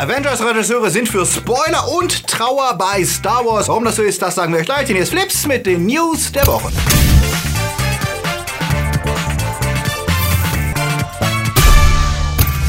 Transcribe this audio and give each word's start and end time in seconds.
Avengers-Regisseure 0.00 0.88
sind 0.88 1.10
für 1.10 1.26
Spoiler 1.26 1.86
und 1.92 2.26
Trauer 2.26 2.72
bei 2.78 3.04
Star 3.04 3.44
Wars. 3.44 3.68
Warum 3.68 3.84
das 3.84 3.96
so 3.96 4.02
ist, 4.02 4.22
das 4.22 4.34
sagen 4.34 4.50
wir 4.50 4.60
euch 4.60 4.64
gleich. 4.64 4.86
Denn 4.86 4.96
hier 4.96 5.02
ist 5.02 5.10
Flips 5.10 5.46
mit 5.46 5.66
den 5.66 5.84
News 5.84 6.32
der 6.32 6.46
Woche. 6.46 6.72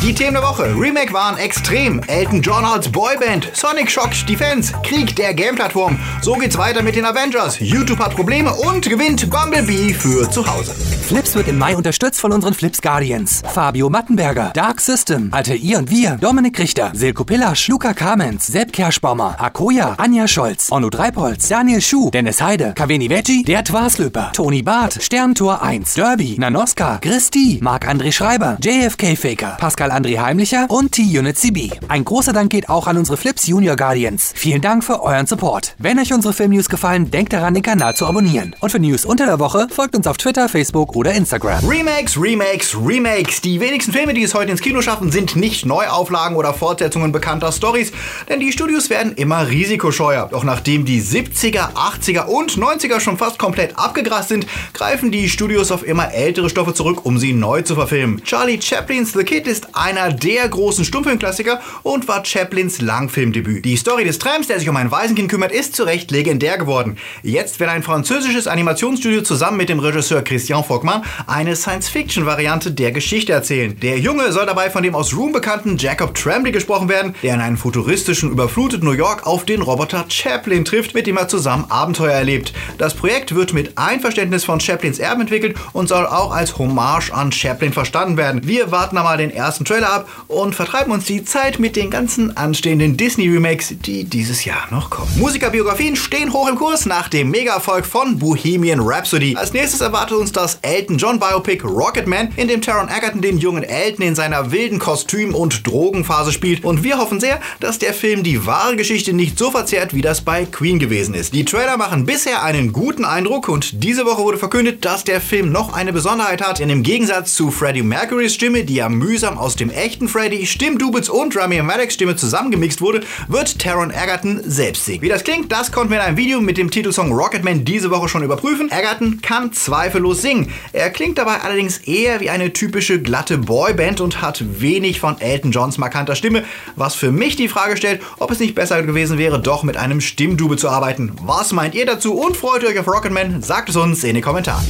Die 0.02 0.16
Themen 0.16 0.34
der 0.34 0.42
Woche. 0.42 0.64
Remake 0.76 1.14
waren 1.14 1.38
extrem. 1.38 2.02
Elton 2.08 2.42
John 2.42 2.66
als 2.66 2.92
Boyband. 2.92 3.52
Sonic 3.54 3.92
schockt 3.92 4.28
die 4.28 4.36
Fans. 4.36 4.74
Krieg 4.82 5.16
der 5.16 5.36
Game-Plattform. 5.36 6.00
So 6.24 6.34
geht's 6.34 6.58
weiter 6.58 6.82
mit 6.82 6.96
den 6.96 7.06
Avengers. 7.06 7.60
YouTube 7.60 8.00
hat 8.00 8.16
Probleme 8.16 8.52
und 8.52 8.90
gewinnt 8.90 9.30
Bumblebee 9.30 9.94
für 9.94 10.28
zu 10.32 10.44
Hause. 10.52 10.74
Flips 10.74 11.36
wird 11.36 11.50
im 11.50 11.60
Mai 11.60 11.76
unterstützt 11.76 12.20
von 12.20 12.32
unseren 12.32 12.56
Flips 12.56 12.82
Guardians. 12.82 13.44
Fabio 13.54 13.92
Mattenberger, 13.92 14.52
Dark 14.56 14.82
System, 14.82 15.30
Alte 15.34 15.54
I 15.56 15.76
und 15.76 15.92
Wir, 15.92 16.18
Dominik 16.20 16.58
Richter, 16.58 16.92
Silko 16.96 17.24
Pillasch, 17.24 17.68
Luca 17.68 17.94
Kamens, 17.94 18.48
Sepp 18.48 18.74
Kerschbaumer, 18.74 19.36
Akoya, 19.38 19.94
Anja 19.98 20.28
Scholz, 20.28 20.72
Onno 20.72 20.90
Dreipolz, 20.90 21.48
Daniel 21.48 21.82
Schuh, 21.82 22.10
Dennis 22.10 22.42
Heide, 22.42 22.74
Kaveni 22.74 23.10
Veggie, 23.10 23.44
Der 23.44 23.64
Twaslöper, 23.64 24.32
Toni 24.34 24.64
Barth, 24.64 25.04
Sterntor 25.04 25.62
1, 25.62 25.94
Derby, 25.94 26.38
Nanoska, 26.40 26.98
Christi, 27.02 27.60
Marc-André 27.62 28.12
Schreiber, 28.12 28.58
JFK 28.64 29.16
Faker, 29.16 29.58
Pascal 29.60 29.91
André 29.92 30.20
Heimlicher 30.20 30.66
und 30.70 30.94
T-Unit 30.94 31.38
CB. 31.38 31.72
Ein 31.88 32.06
großer 32.06 32.34
Dank 32.34 32.52
geht 32.52 32.70
auch 32.70 32.88
an 32.88 32.98
unsere 32.98 33.18
Flips 33.18 33.48
Junior 33.48 33.76
Guardians. 33.76 34.32
Vielen 34.36 34.62
Dank 34.62 34.84
für 34.84 35.04
euren 35.04 35.28
Support. 35.28 35.76
Wenn 35.78 36.00
euch 36.00 36.14
unsere 36.14 36.34
Filmnews 36.34 36.70
gefallen, 36.70 37.12
denkt 37.12 37.34
daran, 37.34 37.54
den 37.54 37.64
Kanal 37.64 37.96
zu 37.96 38.06
abonnieren. 38.06 38.56
Und 38.60 38.72
für 38.72 38.80
News 38.80 39.06
unter 39.06 39.26
der 39.26 39.40
Woche 39.40 39.68
folgt 39.70 39.96
uns 39.96 40.08
auf 40.08 40.18
Twitter, 40.18 40.50
Facebook 40.50 40.96
oder 40.96 41.14
Instagram. 41.14 41.64
Remakes, 41.68 42.20
Remakes, 42.20 42.76
Remakes. 42.76 43.42
Die 43.42 43.60
wenigsten 43.60 43.92
Filme, 43.92 44.14
die 44.14 44.24
es 44.24 44.34
heute 44.34 44.52
ins 44.52 44.62
Kino 44.62 44.82
schaffen, 44.82 45.12
sind 45.12 45.36
nicht 45.36 45.66
Neuauflagen 45.66 46.38
oder 46.38 46.54
Fortsetzungen 46.54 47.12
bekannter 47.12 47.52
Stories, 47.52 47.92
denn 48.30 48.40
die 48.40 48.52
Studios 48.52 48.90
werden 48.90 49.14
immer 49.16 49.48
risikoscheuer. 49.48 50.30
Doch 50.32 50.44
nachdem 50.44 50.86
die 50.86 51.02
70er, 51.02 51.74
80er 51.74 52.26
und 52.26 52.52
90er 52.52 53.00
schon 53.00 53.18
fast 53.18 53.38
komplett 53.38 53.78
abgegrast 53.78 54.30
sind, 54.30 54.48
greifen 54.74 55.12
die 55.12 55.30
Studios 55.30 55.72
auf 55.72 55.86
immer 55.86 56.14
ältere 56.14 56.50
Stoffe 56.50 56.74
zurück, 56.74 57.06
um 57.06 57.18
sie 57.18 57.34
neu 57.34 57.62
zu 57.62 57.76
verfilmen. 57.76 58.24
Charlie 58.24 58.62
Chaplins 58.62 59.14
The 59.14 59.24
Kid 59.24 59.48
ist 59.48 59.76
einer 59.82 60.14
der 60.14 60.48
großen 60.48 60.86
Stummfilmklassiker 60.86 61.60
und 61.82 62.08
war 62.08 62.24
Chaplins 62.24 62.82
Langfilmdebüt. 62.82 63.66
Die 63.66 63.76
Story 63.76 64.04
des 64.04 64.20
Trams, 64.20 64.48
der 64.48 64.60
sich 64.60 64.70
um 64.70 64.76
ein 64.76 64.92
Waisenkind 64.92 65.30
kümmert, 65.30 65.52
ist 65.52 65.76
zu 65.76 65.84
Recht 65.84 66.12
legendär 66.12 66.60
geworden. 66.60 66.98
Jetzt 67.24 67.60
will 67.60 67.68
ein 67.68 67.82
französisches 67.82 68.46
Animationsstudio 68.46 69.24
zusammen 69.24 69.58
mit 69.58 69.70
dem 69.70 69.80
Regisseur 69.80 70.22
Christian 70.22 70.64
Fogman 70.64 71.04
eine 71.26 71.56
Science-Fiction-Variante 71.56 72.72
der 72.72 72.92
Geschichte 72.92 73.34
erzählen. 73.34 73.80
Der 73.80 73.98
Junge 73.98 74.32
soll 74.32 74.46
dabei 74.46 74.70
von 74.70 74.84
dem 74.84 74.94
aus 74.94 75.16
Room 75.16 75.32
bekannten 75.32 75.78
Jacob 75.78 76.14
Tremblay 76.14 76.52
gesprochen 76.52 76.88
werden, 76.88 77.16
der 77.24 77.34
in 77.34 77.42
einem 77.42 77.58
futuristischen, 77.58 78.32
überfluteten 78.32 78.88
New 78.88 78.94
York 78.94 79.26
auf 79.26 79.46
den 79.46 79.64
Roboter 79.64 80.06
Chaplin 80.10 80.64
trifft, 80.64 80.94
mit 80.94 81.08
dem 81.08 81.18
er 81.18 81.28
zusammen 81.28 81.66
Abenteuer 81.70 82.14
erlebt. 82.14 82.54
Das 82.78 82.94
Projekt 82.94 83.34
wird 83.34 83.54
mit 83.54 83.78
Einverständnis 83.80 84.44
von 84.44 84.60
Chaplins 84.60 85.00
Erben 85.00 85.22
entwickelt 85.22 85.58
und 85.74 85.88
soll 85.88 86.06
auch 86.06 86.32
als 86.32 86.60
Hommage 86.60 87.12
an 87.12 87.32
Chaplin 87.32 87.74
verstanden 87.74 88.18
werden. 88.18 88.42
Wir 88.46 88.72
warten 88.72 88.98
einmal 88.98 89.18
den 89.18 89.32
ersten 89.32 89.66
Trailer 89.72 89.94
ab 89.94 90.10
und 90.28 90.54
vertreiben 90.54 90.92
uns 90.92 91.06
die 91.06 91.24
Zeit 91.24 91.58
mit 91.58 91.78
den 91.78 91.90
ganzen 91.90 92.36
anstehenden 92.36 92.98
Disney-Remakes, 92.98 93.76
die 93.86 94.04
dieses 94.04 94.44
Jahr 94.44 94.68
noch 94.70 94.90
kommen. 94.90 95.10
Musikerbiografien 95.18 95.96
stehen 95.96 96.34
hoch 96.34 96.50
im 96.50 96.56
Kurs 96.56 96.86
nach 96.86 97.08
dem 97.08 97.30
Mega-Erfolg 97.30 97.86
von 97.86 98.20
Bohemian 98.20 98.82
Rhapsody. 98.82 99.38
Als 99.38 99.54
nächstes 99.54 99.80
erwartet 99.80 100.18
uns 100.18 100.34
das 100.34 100.60
Elton 100.62 100.98
John 100.98 101.20
Biopic 101.20 101.66
Rocketman, 101.66 102.34
in 102.36 102.50
dem 102.50 102.62
Taron 102.62 102.90
Egerton 102.90 103.22
den 103.22 103.38
jungen 103.38 103.64
Elton 103.64 104.06
in 104.06 104.14
seiner 104.14 104.52
wilden 104.52 104.78
Kostüm- 104.78 105.34
und 105.34 105.66
Drogenphase 105.66 106.34
spielt. 106.34 106.66
Und 106.66 106.84
wir 106.84 106.98
hoffen 106.98 107.22
sehr, 107.22 107.40
dass 107.62 107.80
der 107.80 107.94
Film 107.94 108.24
die 108.24 108.46
wahre 108.46 108.76
Geschichte 108.76 109.14
nicht 109.14 109.40
so 109.40 109.52
verzerrt, 109.52 109.94
wie 109.94 110.02
das 110.02 110.20
bei 110.20 110.44
Queen 110.44 110.80
gewesen 110.80 111.14
ist. 111.14 111.34
Die 111.34 111.46
Trailer 111.46 111.78
machen 111.78 112.06
bisher 112.06 112.44
einen 112.44 112.74
guten 112.74 113.06
Eindruck 113.06 113.48
und 113.48 113.82
diese 113.86 114.06
Woche 114.06 114.24
wurde 114.24 114.38
verkündet, 114.38 114.84
dass 114.84 115.06
der 115.06 115.22
Film 115.22 115.54
noch 115.54 115.72
eine 115.72 115.94
Besonderheit 115.94 116.42
hat, 116.42 116.60
denn 116.60 116.70
im 116.70 116.84
Gegensatz 116.84 117.36
zu 117.36 117.52
Freddie 117.52 117.84
Mercurys 117.84 118.34
Stimme, 118.34 118.66
die 118.66 118.76
ja 118.76 118.90
mühsam 118.90 119.38
aus 119.38 119.61
dem 119.62 119.70
echten 119.70 120.08
Freddy, 120.08 120.48
Stimmdoubles 120.48 121.08
und 121.08 121.38
Rami 121.38 121.62
Maleks 121.62 121.94
Stimme 121.94 122.16
zusammengemixt 122.16 122.82
wurde, 122.82 123.02
wird 123.28 123.60
Taron 123.60 123.92
Egerton 123.92 124.42
selbst 124.44 124.86
singen. 124.86 125.04
Wie 125.04 125.10
das 125.10 125.24
klingt, 125.24 125.52
das 125.52 125.72
konnten 125.72 125.92
wir 125.92 126.00
in 126.00 126.04
einem 126.04 126.18
Video 126.18 126.42
mit 126.42 126.58
dem 126.58 126.72
Titelsong 126.72 127.12
Rocketman 127.12 127.64
diese 127.64 127.92
Woche 127.92 128.10
schon 128.10 128.24
überprüfen. 128.24 128.72
Egerton 128.72 129.22
kann 129.22 129.54
zweifellos 129.54 130.24
singen. 130.24 130.52
Er 130.74 130.90
klingt 130.90 131.20
dabei 131.20 131.42
allerdings 131.42 131.78
eher 131.78 132.20
wie 132.22 132.32
eine 132.32 132.54
typische 132.54 133.02
glatte 133.02 133.38
Boyband 133.38 134.02
und 134.02 134.22
hat 134.22 134.44
wenig 134.62 135.00
von 135.00 135.22
Elton 135.22 135.52
Johns 135.52 135.78
markanter 135.78 136.16
Stimme, 136.16 136.44
was 136.76 136.96
für 136.96 137.12
mich 137.12 137.36
die 137.36 137.48
Frage 137.48 137.78
stellt, 137.78 138.02
ob 138.18 138.32
es 138.32 138.40
nicht 138.40 138.56
besser 138.56 138.82
gewesen 138.82 139.20
wäre, 139.20 139.40
doch 139.40 139.62
mit 139.62 139.78
einem 139.78 140.02
Stimmdouble 140.02 140.58
zu 140.58 140.70
arbeiten. 140.70 141.12
Was 141.22 141.54
meint 141.54 141.76
ihr 141.76 141.86
dazu 141.86 142.16
und 142.16 142.36
freut 142.36 142.64
ihr 142.64 142.70
euch 142.70 142.80
auf 142.80 142.88
Rocketman? 142.88 143.44
Sagt 143.44 143.70
es 143.70 143.76
uns 143.76 144.04
in 144.04 144.16
den 144.16 144.24
Kommentaren. 144.24 144.66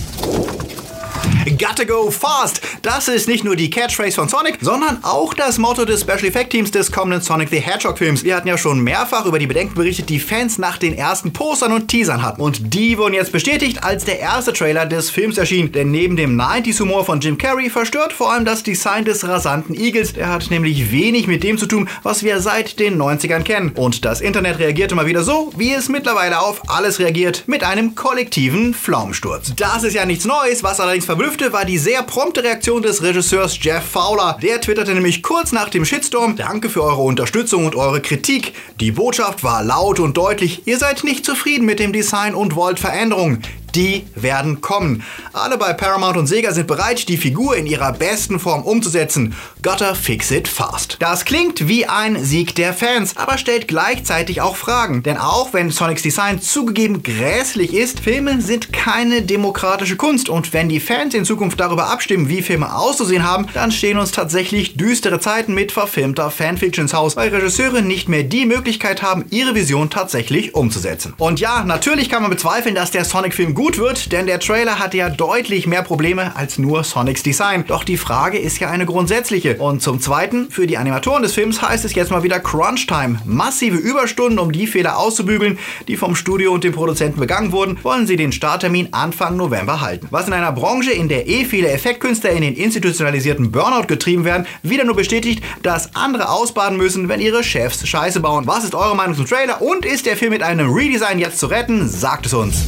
Gotta 1.46 1.86
go 1.86 2.12
fast. 2.12 2.62
Das 2.84 3.08
ist 3.08 3.28
nicht 3.28 3.44
nur 3.44 3.56
die 3.56 3.70
Catchphrase 3.70 4.16
von 4.16 4.30
Sonic, 4.30 4.60
sondern 4.62 5.04
auch 5.04 5.34
das 5.34 5.58
Motto 5.58 5.86
des 5.86 6.02
Special 6.02 6.26
Effect 6.26 6.52
Teams 6.52 6.72
des 6.72 6.92
kommenden 6.92 7.22
Sonic 7.22 7.50
the 7.50 7.60
Hedgehog 7.60 7.98
Films. 7.98 8.24
Wir 8.24 8.36
hatten 8.36 8.48
ja 8.48 8.58
schon 8.58 8.80
mehrfach 8.80 9.26
über 9.26 9.40
die 9.40 9.48
Bedenken 9.48 9.74
berichtet, 9.74 10.10
die 10.10 10.20
Fans 10.20 10.58
nach 10.58 10.78
den 10.78 10.94
ersten 10.94 11.34
Postern 11.34 11.74
und 11.74 11.88
Teasern 11.88 12.22
hatten. 12.22 12.42
Und 12.42 12.74
die 12.74 12.98
wurden 12.98 13.14
jetzt 13.14 13.32
bestätigt, 13.32 13.84
als 13.84 14.06
der 14.06 14.20
erste 14.20 14.54
Trailer 14.54 14.86
des 14.86 15.10
Films 15.10 15.38
erschien. 15.38 15.72
Denn 15.72 15.92
neben 15.92 16.16
dem 16.16 16.40
90s 16.40 16.80
Humor 16.80 17.06
von 17.06 17.20
Jim 17.20 17.38
Carrey 17.38 17.70
verstört 17.70 18.14
vor 18.14 18.32
allem 18.32 18.46
das 18.46 18.64
Design 18.64 19.06
des 19.06 19.28
rasanten 19.28 19.76
Igels. 19.76 20.14
Der 20.14 20.30
hat 20.30 20.52
nämlich 20.52 20.92
wenig 20.92 21.28
mit 21.28 21.44
dem 21.44 21.58
zu 21.58 21.66
tun, 21.66 21.90
was 22.04 22.24
wir 22.24 22.40
seit 22.40 22.80
den 22.80 23.02
90ern 23.02 23.44
kennen. 23.44 23.72
Und 23.76 24.06
das 24.06 24.22
Internet 24.22 24.60
reagierte 24.60 24.96
mal 24.96 25.08
wieder 25.08 25.24
so, 25.24 25.52
wie 25.58 25.74
es 25.74 25.90
mittlerweile 25.90 26.40
auf 26.42 26.70
alles 26.70 27.00
reagiert, 27.00 27.44
mit 27.48 27.64
einem 27.64 27.96
kollektiven 27.96 28.74
Pflaumensturz. 28.74 29.54
Das 29.56 29.84
ist 29.84 29.94
ja 29.94 30.06
nichts 30.06 30.26
Neues, 30.26 30.64
was 30.64 30.80
allerdings 30.80 31.06
verblüffte, 31.32 31.54
war 31.54 31.66
die 31.66 31.78
sehr 31.78 32.04
prompte 32.04 32.44
Reaktion 32.44 32.82
des 32.82 33.02
Regisseurs 33.02 33.58
Jeff 33.62 33.84
Fowler. 33.84 34.38
Der 34.42 34.60
twitterte 34.60 34.94
nämlich 34.94 35.24
kurz 35.24 35.52
nach 35.52 35.70
dem 35.70 35.86
Shitstorm, 35.86 36.36
danke 36.36 36.70
für 36.70 36.84
eure 36.84 37.02
Unterstützung 37.02 37.66
und 37.66 37.76
eure 37.76 38.02
Kritik. 38.02 38.54
Die 38.80 38.92
Botschaft 38.92 39.44
war 39.44 39.64
laut 39.64 40.00
und 40.00 40.18
deutlich, 40.18 40.68
ihr 40.68 40.78
seid 40.78 41.04
nicht 41.04 41.26
zufrieden 41.26 41.66
mit 41.66 41.80
dem 41.80 41.94
Design 41.94 42.36
und 42.36 42.56
wollt 42.56 42.80
Veränderungen 42.80 43.42
die 43.76 44.06
werden 44.16 44.62
kommen. 44.62 45.04
Alle 45.34 45.58
bei 45.58 45.74
Paramount 45.74 46.18
und 46.18 46.28
Sega 46.28 46.52
sind 46.52 46.68
bereit, 46.68 47.08
die 47.08 47.18
Figur 47.18 47.56
in 47.56 47.66
ihrer 47.66 47.94
besten 47.94 48.40
Form 48.40 48.64
umzusetzen. 48.64 49.36
Gotta 49.62 49.94
fix 49.94 50.32
it 50.32 50.48
fast. 50.48 50.98
Das 51.00 51.26
klingt 51.26 51.68
wie 51.68 51.86
ein 51.86 52.24
Sieg 52.24 52.56
der 52.56 52.74
Fans, 52.74 53.16
aber 53.18 53.38
stellt 53.38 53.68
gleichzeitig 53.68 54.42
auch 54.42 54.56
Fragen. 54.56 55.04
Denn 55.04 55.18
auch 55.18 55.54
wenn 55.54 55.70
Sonics 55.70 56.02
Design 56.02 56.42
zugegeben 56.42 57.04
grässlich 57.04 57.74
ist, 57.74 58.00
Filme 58.00 58.42
sind 58.42 58.74
keine 58.74 59.22
demokratische 59.22 59.96
Kunst 59.96 60.30
und 60.30 60.54
wenn 60.54 60.70
die 60.70 60.80
Fans 60.80 61.14
in 61.14 61.26
Zukunft 61.26 61.60
darüber 61.60 61.90
abstimmen, 61.90 62.30
wie 62.30 62.42
Filme 62.42 62.76
auszusehen 62.76 63.24
haben, 63.24 63.48
dann 63.54 63.72
stehen 63.72 63.98
uns 63.98 64.12
tatsächlich 64.12 64.76
düstere 64.76 65.20
Zeiten 65.20 65.54
mit 65.54 65.72
verfilmter 65.72 66.32
Fanfiction 66.32 66.86
ins 66.86 66.94
Haus, 66.94 67.16
weil 67.16 67.30
Regisseure 67.30 67.82
nicht 67.82 68.10
mehr 68.10 68.24
die 68.24 68.46
Möglichkeit 68.46 69.02
haben, 69.02 69.26
ihre 69.30 69.56
Vision 69.56 69.90
tatsächlich 69.90 70.56
umzusetzen. 70.56 71.14
Und 71.18 71.40
ja, 71.40 71.64
natürlich 71.64 72.10
kann 72.10 72.22
man 72.22 72.32
bezweifeln, 72.32 72.76
dass 72.76 72.92
der 72.92 73.06
Sonic-Film 73.06 73.54
gut 73.54 73.61
wird, 73.62 74.12
denn 74.12 74.26
der 74.26 74.40
Trailer 74.40 74.80
hatte 74.80 74.98
ja 74.98 75.10
deutlich 75.10 75.68
mehr 75.68 75.84
Probleme 75.84 76.36
als 76.36 76.58
nur 76.58 76.84
Sonics 76.84 77.22
Design. 77.22 77.64
Doch 77.68 77.84
die 77.84 77.98
Frage 77.98 78.40
ist 78.40 78.60
ja 78.60 78.70
eine 78.70 78.88
grundsätzliche. 78.88 79.58
Und 79.58 79.84
zum 79.84 80.00
Zweiten, 80.00 80.50
für 80.50 80.66
die 80.66 80.78
Animatoren 80.78 81.22
des 81.22 81.34
Films 81.34 81.62
heißt 81.62 81.86
es 81.86 81.94
jetzt 81.94 82.10
mal 82.10 82.24
wieder 82.24 82.40
Crunch 82.40 82.88
Time. 82.88 83.20
Massive 83.24 83.78
Überstunden, 83.78 84.40
um 84.40 84.52
die 84.52 84.66
Fehler 84.66 84.98
auszubügeln, 84.98 85.60
die 85.88 85.96
vom 85.96 86.16
Studio 86.16 86.52
und 86.54 86.64
dem 86.64 86.74
Produzenten 86.74 87.20
begangen 87.20 87.52
wurden, 87.52 87.78
wollen 87.84 88.08
sie 88.08 88.16
den 88.16 88.32
Starttermin 88.32 88.90
Anfang 88.94 89.38
November 89.38 89.80
halten. 89.80 90.08
Was 90.10 90.26
in 90.26 90.34
einer 90.34 90.52
Branche, 90.52 90.92
in 90.92 91.08
der 91.08 91.28
eh 91.28 91.46
viele 91.46 91.70
Effektkünstler 91.70 92.32
in 92.32 92.42
den 92.42 92.56
institutionalisierten 92.56 93.52
Burnout 93.52 93.86
getrieben 93.88 94.26
werden, 94.26 94.48
wieder 94.64 94.86
nur 94.86 94.96
bestätigt, 94.96 95.44
dass 95.62 95.96
andere 95.96 96.30
ausbaden 96.30 96.78
müssen, 96.78 97.10
wenn 97.10 97.20
ihre 97.20 97.44
Chefs 97.44 97.88
Scheiße 97.88 98.22
bauen. 98.22 98.48
Was 98.48 98.64
ist 98.64 98.74
eure 98.74 98.96
Meinung 98.96 99.16
zum 99.16 99.28
Trailer 99.28 99.62
und 99.62 99.86
ist 99.86 100.08
der 100.08 100.18
Film 100.18 100.32
mit 100.32 100.42
einem 100.42 100.74
Redesign 100.74 101.20
jetzt 101.20 101.38
zu 101.38 101.46
retten? 101.46 101.88
Sagt 101.88 102.26
es 102.26 102.34
uns. 102.34 102.66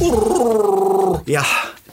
Ja, 1.26 1.44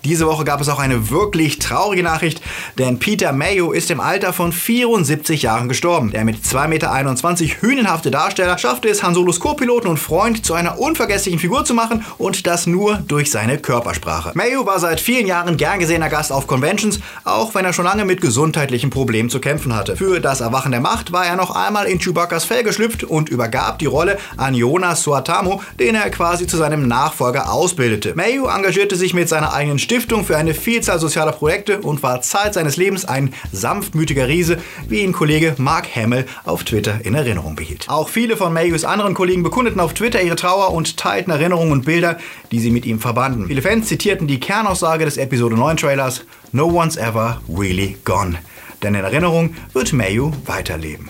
diese 0.03 0.25
Woche 0.25 0.43
gab 0.43 0.61
es 0.61 0.69
auch 0.69 0.79
eine 0.79 1.09
wirklich 1.09 1.59
traurige 1.59 2.01
Nachricht, 2.01 2.41
denn 2.77 2.97
Peter 2.97 3.33
Mayo 3.33 3.71
ist 3.71 3.91
im 3.91 3.99
Alter 3.99 4.33
von 4.33 4.51
74 4.51 5.43
Jahren 5.43 5.69
gestorben. 5.69 6.11
Der 6.11 6.25
mit 6.25 6.43
2,21 6.43 6.67
Meter 6.67 7.61
hühnenhafte 7.61 8.09
Darsteller 8.09 8.57
schaffte 8.57 8.89
es, 8.89 9.03
Han 9.03 9.13
Solos 9.13 9.39
Co-Piloten 9.39 9.87
und 9.87 9.97
Freund 9.97 10.43
zu 10.45 10.53
einer 10.53 10.79
unvergesslichen 10.79 11.39
Figur 11.39 11.65
zu 11.65 11.73
machen 11.73 12.03
und 12.17 12.47
das 12.47 12.65
nur 12.65 12.95
durch 13.07 13.29
seine 13.29 13.59
Körpersprache. 13.59 14.31
Mayo 14.33 14.65
war 14.65 14.79
seit 14.79 14.99
vielen 14.99 15.27
Jahren 15.27 15.57
gern 15.57 15.79
gesehener 15.79 16.09
Gast 16.09 16.31
auf 16.31 16.47
Conventions, 16.47 16.99
auch 17.23 17.53
wenn 17.53 17.65
er 17.65 17.73
schon 17.73 17.85
lange 17.85 18.05
mit 18.05 18.21
gesundheitlichen 18.21 18.89
Problemen 18.89 19.29
zu 19.29 19.39
kämpfen 19.39 19.75
hatte. 19.75 19.95
Für 19.95 20.19
das 20.19 20.41
Erwachen 20.41 20.71
der 20.71 20.81
Macht 20.81 21.11
war 21.11 21.25
er 21.25 21.35
noch 21.35 21.55
einmal 21.55 21.85
in 21.85 21.99
Chewbacca's 21.99 22.45
Fell 22.45 22.63
geschlüpft 22.63 23.03
und 23.03 23.29
übergab 23.29 23.77
die 23.79 23.85
Rolle 23.85 24.17
an 24.37 24.55
Jonas 24.55 25.03
Suatamo, 25.03 25.61
den 25.79 25.95
er 25.95 26.09
quasi 26.09 26.47
zu 26.47 26.57
seinem 26.57 26.87
Nachfolger 26.87 27.51
ausbildete. 27.51 28.15
Mayo 28.15 28.47
engagierte 28.47 28.95
sich 28.95 29.13
mit 29.13 29.29
seiner 29.29 29.53
eigenen 29.53 29.77
Stiftung 29.91 30.23
für 30.23 30.37
eine 30.37 30.53
Vielzahl 30.53 30.99
sozialer 30.99 31.33
Projekte 31.33 31.81
und 31.81 32.01
war 32.01 32.21
Zeit 32.21 32.53
seines 32.53 32.77
Lebens 32.77 33.03
ein 33.03 33.33
sanftmütiger 33.51 34.25
Riese, 34.25 34.57
wie 34.87 35.01
ihn 35.01 35.11
Kollege 35.11 35.53
Mark 35.57 35.93
Hamill 35.93 36.25
auf 36.45 36.63
Twitter 36.63 37.01
in 37.03 37.13
Erinnerung 37.13 37.57
behielt. 37.57 37.89
Auch 37.89 38.07
viele 38.07 38.37
von 38.37 38.53
Mayhews 38.53 38.85
anderen 38.85 39.13
Kollegen 39.13 39.43
bekundeten 39.43 39.81
auf 39.81 39.93
Twitter 39.93 40.21
ihre 40.21 40.37
Trauer 40.37 40.71
und 40.71 40.95
teilten 40.95 41.33
Erinnerungen 41.33 41.73
und 41.73 41.83
Bilder, 41.83 42.17
die 42.53 42.61
sie 42.61 42.71
mit 42.71 42.85
ihm 42.85 43.01
verbanden. 43.01 43.47
Viele 43.47 43.61
Fans 43.61 43.89
zitierten 43.89 44.27
die 44.27 44.39
Kernaussage 44.39 45.03
des 45.03 45.17
Episode 45.17 45.57
9 45.57 45.75
Trailers: 45.75 46.23
No 46.53 46.67
one's 46.67 46.95
ever 46.95 47.41
really 47.49 47.97
gone. 48.05 48.37
Denn 48.81 48.95
in 48.95 49.03
Erinnerung 49.03 49.55
wird 49.73 49.91
Mayu 49.91 50.31
weiterleben. 50.45 51.09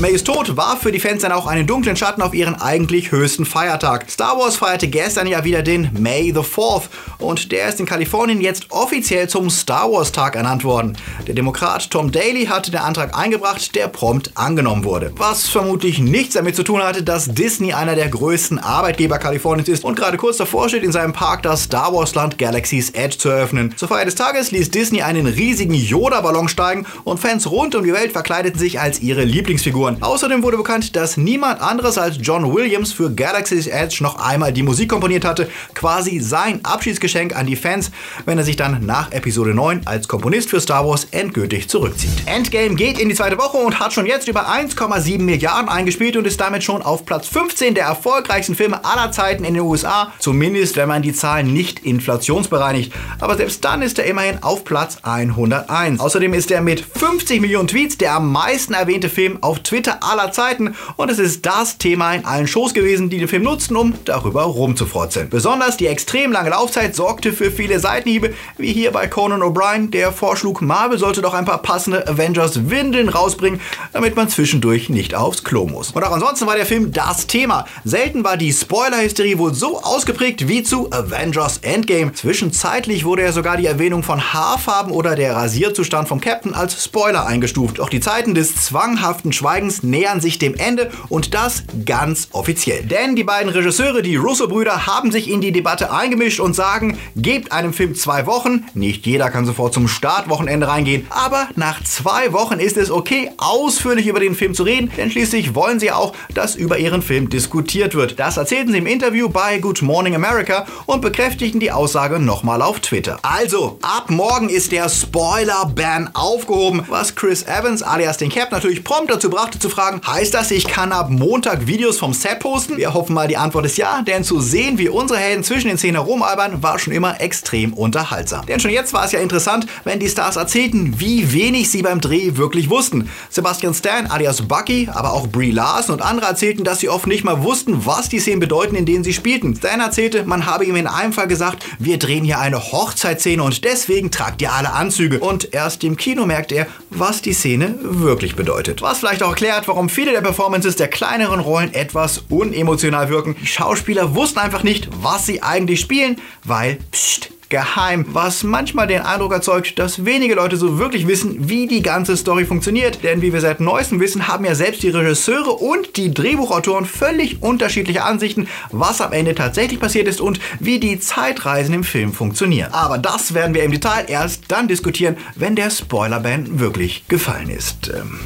Mays 0.00 0.24
Tod 0.24 0.56
war 0.56 0.78
für 0.78 0.90
die 0.90 0.98
Fans 0.98 1.22
dann 1.22 1.32
auch 1.32 1.46
einen 1.46 1.66
dunklen 1.66 1.94
Schatten 1.94 2.22
auf 2.22 2.32
ihren 2.32 2.54
eigentlich 2.54 3.12
höchsten 3.12 3.44
Feiertag. 3.44 4.10
Star 4.10 4.38
Wars 4.38 4.56
feierte 4.56 4.88
gestern 4.88 5.26
ja 5.26 5.44
wieder 5.44 5.62
den 5.62 5.90
May 5.98 6.32
the 6.32 6.40
4th 6.40 6.84
und 7.18 7.52
der 7.52 7.68
ist 7.68 7.80
in 7.80 7.86
Kalifornien 7.86 8.40
jetzt 8.40 8.70
offiziell 8.70 9.28
zum 9.28 9.50
Star 9.50 9.92
Wars 9.92 10.10
Tag 10.10 10.36
ernannt 10.36 10.64
worden. 10.64 10.96
Der 11.26 11.34
Demokrat 11.34 11.90
Tom 11.90 12.12
Daly 12.12 12.46
hatte 12.46 12.70
den 12.70 12.80
Antrag 12.80 13.16
eingebracht, 13.16 13.74
der 13.74 13.88
prompt 13.88 14.32
angenommen 14.36 14.84
wurde. 14.84 15.12
Was 15.16 15.48
vermutlich 15.48 15.98
nichts 15.98 16.34
damit 16.34 16.56
zu 16.56 16.62
tun 16.62 16.82
hatte, 16.82 17.02
dass 17.02 17.26
Disney 17.26 17.74
einer 17.74 17.94
der 17.94 18.08
größten 18.08 18.58
Arbeitgeber 18.58 19.18
Kaliforniens 19.18 19.68
ist 19.68 19.84
und 19.84 19.96
gerade 19.96 20.16
kurz 20.16 20.38
davor 20.38 20.68
steht, 20.70 20.82
in 20.82 20.92
seinem 20.92 21.12
Park 21.12 21.42
das 21.42 21.64
Star 21.64 21.92
Wars 21.92 22.14
Land 22.14 22.38
Galaxy's 22.38 22.90
Edge 22.90 23.18
zu 23.18 23.28
eröffnen. 23.28 23.74
Zur 23.76 23.88
Feier 23.88 24.06
des 24.06 24.14
Tages 24.14 24.50
ließ 24.50 24.70
Disney 24.70 25.02
einen 25.02 25.26
riesigen 25.26 25.74
Yoda-Ballon 25.74 26.48
steigen 26.48 26.86
und 27.04 27.20
Fans 27.20 27.50
rund 27.50 27.74
um 27.74 27.84
die 27.84 27.92
Welt 27.92 28.12
verkleideten 28.12 28.58
sich 28.58 28.80
als 28.80 28.93
als 28.94 29.02
ihre 29.02 29.24
Lieblingsfiguren. 29.24 30.00
Außerdem 30.02 30.44
wurde 30.44 30.56
bekannt, 30.56 30.94
dass 30.94 31.16
niemand 31.16 31.60
anderes 31.60 31.98
als 31.98 32.16
John 32.20 32.54
Williams 32.54 32.92
für 32.92 33.10
Galaxy's 33.10 33.66
Edge 33.66 33.98
noch 34.02 34.20
einmal 34.20 34.52
die 34.52 34.62
Musik 34.62 34.88
komponiert 34.88 35.24
hatte, 35.24 35.50
quasi 35.74 36.20
sein 36.20 36.60
Abschiedsgeschenk 36.64 37.34
an 37.34 37.46
die 37.46 37.56
Fans, 37.56 37.90
wenn 38.24 38.38
er 38.38 38.44
sich 38.44 38.54
dann 38.54 38.86
nach 38.86 39.10
Episode 39.10 39.52
9 39.52 39.80
als 39.84 40.06
Komponist 40.06 40.50
für 40.50 40.60
Star 40.60 40.86
Wars 40.86 41.08
endgültig 41.10 41.68
zurückzieht. 41.68 42.12
Endgame 42.26 42.76
geht 42.76 43.00
in 43.00 43.08
die 43.08 43.16
zweite 43.16 43.36
Woche 43.36 43.56
und 43.56 43.80
hat 43.80 43.92
schon 43.92 44.06
jetzt 44.06 44.28
über 44.28 44.48
1,7 44.48 45.22
Milliarden 45.22 45.68
eingespielt 45.68 46.16
und 46.16 46.26
ist 46.26 46.40
damit 46.40 46.62
schon 46.62 46.80
auf 46.80 47.04
Platz 47.04 47.26
15 47.26 47.74
der 47.74 47.86
erfolgreichsten 47.86 48.54
Filme 48.54 48.84
aller 48.84 49.10
Zeiten 49.10 49.42
in 49.42 49.54
den 49.54 49.64
USA, 49.64 50.12
zumindest 50.20 50.76
wenn 50.76 50.88
man 50.88 51.02
die 51.02 51.12
Zahlen 51.12 51.52
nicht 51.52 51.80
inflationsbereinigt. 51.80 52.92
Aber 53.18 53.36
selbst 53.36 53.64
dann 53.64 53.82
ist 53.82 53.98
er 53.98 54.04
immerhin 54.04 54.42
auf 54.44 54.62
Platz 54.64 54.98
101. 55.02 55.98
Außerdem 55.98 56.32
ist 56.32 56.52
er 56.52 56.60
mit 56.60 56.80
50 56.80 57.40
Millionen 57.40 57.66
Tweets 57.66 57.98
der 57.98 58.14
am 58.14 58.30
meisten 58.30 58.74
erwähnte 58.84 59.08
Film 59.08 59.38
auf 59.40 59.60
Twitter 59.60 60.02
aller 60.02 60.30
Zeiten 60.30 60.74
und 60.96 61.10
es 61.10 61.18
ist 61.18 61.46
das 61.46 61.78
Thema 61.78 62.12
in 62.12 62.26
allen 62.26 62.46
Shows 62.46 62.74
gewesen, 62.74 63.08
die 63.08 63.18
den 63.18 63.28
Film 63.28 63.44
nutzten, 63.44 63.78
um 63.78 63.94
darüber 64.04 64.42
rumzufrotzeln. 64.42 65.30
Besonders 65.30 65.78
die 65.78 65.86
extrem 65.86 66.32
lange 66.32 66.50
Laufzeit 66.50 66.94
sorgte 66.94 67.32
für 67.32 67.50
viele 67.50 67.80
Seitenhiebe, 67.80 68.34
wie 68.58 68.74
hier 68.74 68.90
bei 68.90 69.06
Conan 69.06 69.40
O'Brien, 69.40 69.90
der 69.90 70.12
vorschlug, 70.12 70.60
Marvel 70.60 70.98
sollte 70.98 71.22
doch 71.22 71.32
ein 71.32 71.46
paar 71.46 71.62
passende 71.62 72.06
Avengers-Windeln 72.06 73.08
rausbringen, 73.08 73.58
damit 73.94 74.16
man 74.16 74.28
zwischendurch 74.28 74.90
nicht 74.90 75.14
aufs 75.14 75.44
Klo 75.44 75.64
muss. 75.64 75.92
Und 75.92 76.04
auch 76.04 76.12
ansonsten 76.12 76.46
war 76.46 76.56
der 76.56 76.66
Film 76.66 76.92
das 76.92 77.26
Thema. 77.26 77.64
Selten 77.84 78.22
war 78.22 78.36
die 78.36 78.52
Spoiler-Hysterie 78.52 79.38
wohl 79.38 79.54
so 79.54 79.80
ausgeprägt 79.80 80.46
wie 80.46 80.62
zu 80.62 80.92
Avengers 80.92 81.58
Endgame. 81.62 82.12
Zwischenzeitlich 82.12 83.06
wurde 83.06 83.22
ja 83.22 83.32
sogar 83.32 83.56
die 83.56 83.66
Erwähnung 83.66 84.02
von 84.02 84.34
Haarfarben 84.34 84.92
oder 84.92 85.14
der 85.14 85.34
Rasierzustand 85.34 86.06
vom 86.06 86.20
Captain 86.20 86.52
als 86.52 86.84
Spoiler 86.84 87.24
eingestuft. 87.24 87.78
Doch 87.78 87.88
die 87.88 88.00
Zeiten 88.00 88.34
des 88.34 88.63
zwanghaften 88.64 89.32
Schweigens 89.32 89.82
nähern 89.82 90.20
sich 90.20 90.38
dem 90.38 90.54
Ende 90.54 90.90
und 91.08 91.34
das 91.34 91.64
ganz 91.84 92.28
offiziell. 92.32 92.82
Denn 92.82 93.16
die 93.16 93.24
beiden 93.24 93.50
Regisseure, 93.50 94.02
die 94.02 94.16
Russo-Brüder, 94.16 94.86
haben 94.86 95.12
sich 95.12 95.30
in 95.30 95.40
die 95.40 95.52
Debatte 95.52 95.92
eingemischt 95.92 96.40
und 96.40 96.54
sagen, 96.54 96.98
gebt 97.16 97.52
einem 97.52 97.72
Film 97.72 97.94
zwei 97.94 98.26
Wochen, 98.26 98.64
nicht 98.74 99.06
jeder 99.06 99.30
kann 99.30 99.46
sofort 99.46 99.74
zum 99.74 99.88
Startwochenende 99.88 100.68
reingehen, 100.68 101.06
aber 101.10 101.48
nach 101.56 101.82
zwei 101.84 102.32
Wochen 102.32 102.58
ist 102.58 102.76
es 102.76 102.90
okay, 102.90 103.30
ausführlich 103.36 104.06
über 104.06 104.20
den 104.20 104.34
Film 104.34 104.54
zu 104.54 104.62
reden, 104.62 104.90
denn 104.96 105.10
schließlich 105.10 105.54
wollen 105.54 105.78
sie 105.78 105.92
auch, 105.92 106.14
dass 106.32 106.56
über 106.56 106.78
ihren 106.78 107.02
Film 107.02 107.28
diskutiert 107.28 107.94
wird. 107.94 108.18
Das 108.18 108.36
erzählten 108.36 108.72
sie 108.72 108.78
im 108.78 108.86
Interview 108.86 109.28
bei 109.28 109.58
Good 109.58 109.82
Morning 109.82 110.14
America 110.14 110.66
und 110.86 111.02
bekräftigten 111.02 111.60
die 111.60 111.72
Aussage 111.72 112.18
nochmal 112.18 112.62
auf 112.62 112.80
Twitter. 112.80 113.18
Also, 113.22 113.78
ab 113.82 114.08
morgen 114.08 114.48
ist 114.48 114.72
der 114.72 114.88
Spoiler-Ban 114.88 116.10
aufgehoben, 116.14 116.84
was 116.88 117.14
Chris 117.14 117.42
Evans 117.42 117.82
alias 117.82 118.16
den 118.16 118.30
Captain 118.30 118.53
natürlich 118.54 118.84
prompt 118.84 119.10
dazu 119.10 119.28
brachte 119.28 119.58
zu 119.58 119.68
fragen, 119.68 120.00
heißt 120.06 120.32
das, 120.32 120.50
ich 120.50 120.66
kann 120.66 120.92
ab 120.92 121.10
Montag 121.10 121.66
Videos 121.66 121.98
vom 121.98 122.12
Set 122.12 122.38
posten? 122.38 122.76
Wir 122.76 122.94
hoffen 122.94 123.12
mal, 123.12 123.28
die 123.28 123.36
Antwort 123.36 123.66
ist 123.66 123.76
ja, 123.76 124.02
denn 124.02 124.22
zu 124.22 124.40
sehen, 124.40 124.78
wie 124.78 124.88
unsere 124.88 125.18
Helden 125.18 125.42
zwischen 125.42 125.68
den 125.68 125.76
Szenen 125.76 125.96
herumalbern, 125.96 126.62
war 126.62 126.78
schon 126.78 126.92
immer 126.92 127.20
extrem 127.20 127.74
unterhaltsam. 127.74 128.46
Denn 128.46 128.60
schon 128.60 128.70
jetzt 128.70 128.92
war 128.92 129.04
es 129.04 129.12
ja 129.12 129.18
interessant, 129.18 129.66
wenn 129.82 129.98
die 129.98 130.08
Stars 130.08 130.36
erzählten, 130.36 130.94
wie 130.98 131.32
wenig 131.32 131.70
sie 131.70 131.82
beim 131.82 132.00
Dreh 132.00 132.36
wirklich 132.36 132.70
wussten. 132.70 133.10
Sebastian 133.28 133.74
Stan 133.74 134.06
alias 134.06 134.42
Bucky, 134.42 134.88
aber 134.92 135.12
auch 135.12 135.26
Brie 135.26 135.50
Larson 135.50 135.96
und 135.96 136.02
andere 136.02 136.26
erzählten, 136.26 136.62
dass 136.62 136.78
sie 136.78 136.88
oft 136.88 137.08
nicht 137.08 137.24
mal 137.24 137.42
wussten, 137.42 137.84
was 137.84 138.08
die 138.08 138.20
Szenen 138.20 138.40
bedeuten, 138.40 138.76
in 138.76 138.86
denen 138.86 139.02
sie 139.02 139.12
spielten. 139.12 139.56
Stan 139.56 139.80
erzählte, 139.80 140.24
man 140.24 140.46
habe 140.46 140.64
ihm 140.64 140.76
in 140.76 140.86
einem 140.86 141.12
Fall 141.12 141.26
gesagt, 141.26 141.66
wir 141.80 141.98
drehen 141.98 142.24
hier 142.24 142.38
eine 142.38 142.72
Hochzeitsszene 142.72 143.42
und 143.42 143.64
deswegen 143.64 144.12
tragt 144.12 144.40
ihr 144.42 144.52
alle 144.52 144.72
Anzüge. 144.72 145.18
Und 145.18 145.52
erst 145.52 145.82
im 145.82 145.96
Kino 145.96 146.24
merkt 146.24 146.52
er, 146.52 146.68
was 146.90 147.20
die 147.20 147.32
Szene 147.32 147.74
wirklich 147.82 148.36
bedeutet 148.36 148.43
bedeutet. 148.44 148.82
Was 148.82 148.98
vielleicht 148.98 149.22
auch 149.22 149.30
erklärt, 149.30 149.66
warum 149.68 149.88
viele 149.88 150.12
der 150.12 150.20
Performances 150.20 150.76
der 150.76 150.88
kleineren 150.88 151.40
Rollen 151.40 151.72
etwas 151.72 152.24
unemotional 152.28 153.08
wirken. 153.08 153.36
Die 153.40 153.46
Schauspieler 153.46 154.14
wussten 154.14 154.38
einfach 154.38 154.62
nicht, 154.62 154.88
was 155.02 155.26
sie 155.26 155.42
eigentlich 155.42 155.80
spielen, 155.80 156.20
weil, 156.44 156.78
pst, 156.92 157.30
geheim, 157.54 158.04
was 158.08 158.42
manchmal 158.42 158.88
den 158.88 159.02
Eindruck 159.02 159.32
erzeugt, 159.32 159.78
dass 159.78 160.04
wenige 160.04 160.34
Leute 160.34 160.56
so 160.56 160.76
wirklich 160.80 161.06
wissen, 161.06 161.48
wie 161.48 161.68
die 161.68 161.82
ganze 161.82 162.16
Story 162.16 162.44
funktioniert. 162.44 163.04
Denn 163.04 163.22
wie 163.22 163.32
wir 163.32 163.40
seit 163.40 163.60
neuestem 163.60 164.00
wissen, 164.00 164.26
haben 164.26 164.44
ja 164.44 164.56
selbst 164.56 164.82
die 164.82 164.88
Regisseure 164.88 165.52
und 165.52 165.96
die 165.96 166.12
Drehbuchautoren 166.12 166.84
völlig 166.84 167.44
unterschiedliche 167.44 168.02
Ansichten, 168.02 168.48
was 168.72 169.00
am 169.00 169.12
Ende 169.12 169.36
tatsächlich 169.36 169.78
passiert 169.78 170.08
ist 170.08 170.20
und 170.20 170.40
wie 170.58 170.80
die 170.80 170.98
Zeitreisen 170.98 171.74
im 171.74 171.84
Film 171.84 172.12
funktionieren. 172.12 172.72
Aber 172.72 172.98
das 172.98 173.34
werden 173.34 173.54
wir 173.54 173.62
im 173.62 173.70
Detail 173.70 174.06
erst 174.08 174.42
dann 174.48 174.66
diskutieren, 174.66 175.16
wenn 175.36 175.54
der 175.54 175.70
Spoiler-Ban 175.70 176.58
wirklich 176.58 177.06
gefallen 177.06 177.50
ist. 177.50 177.92
Ähm 177.94 178.18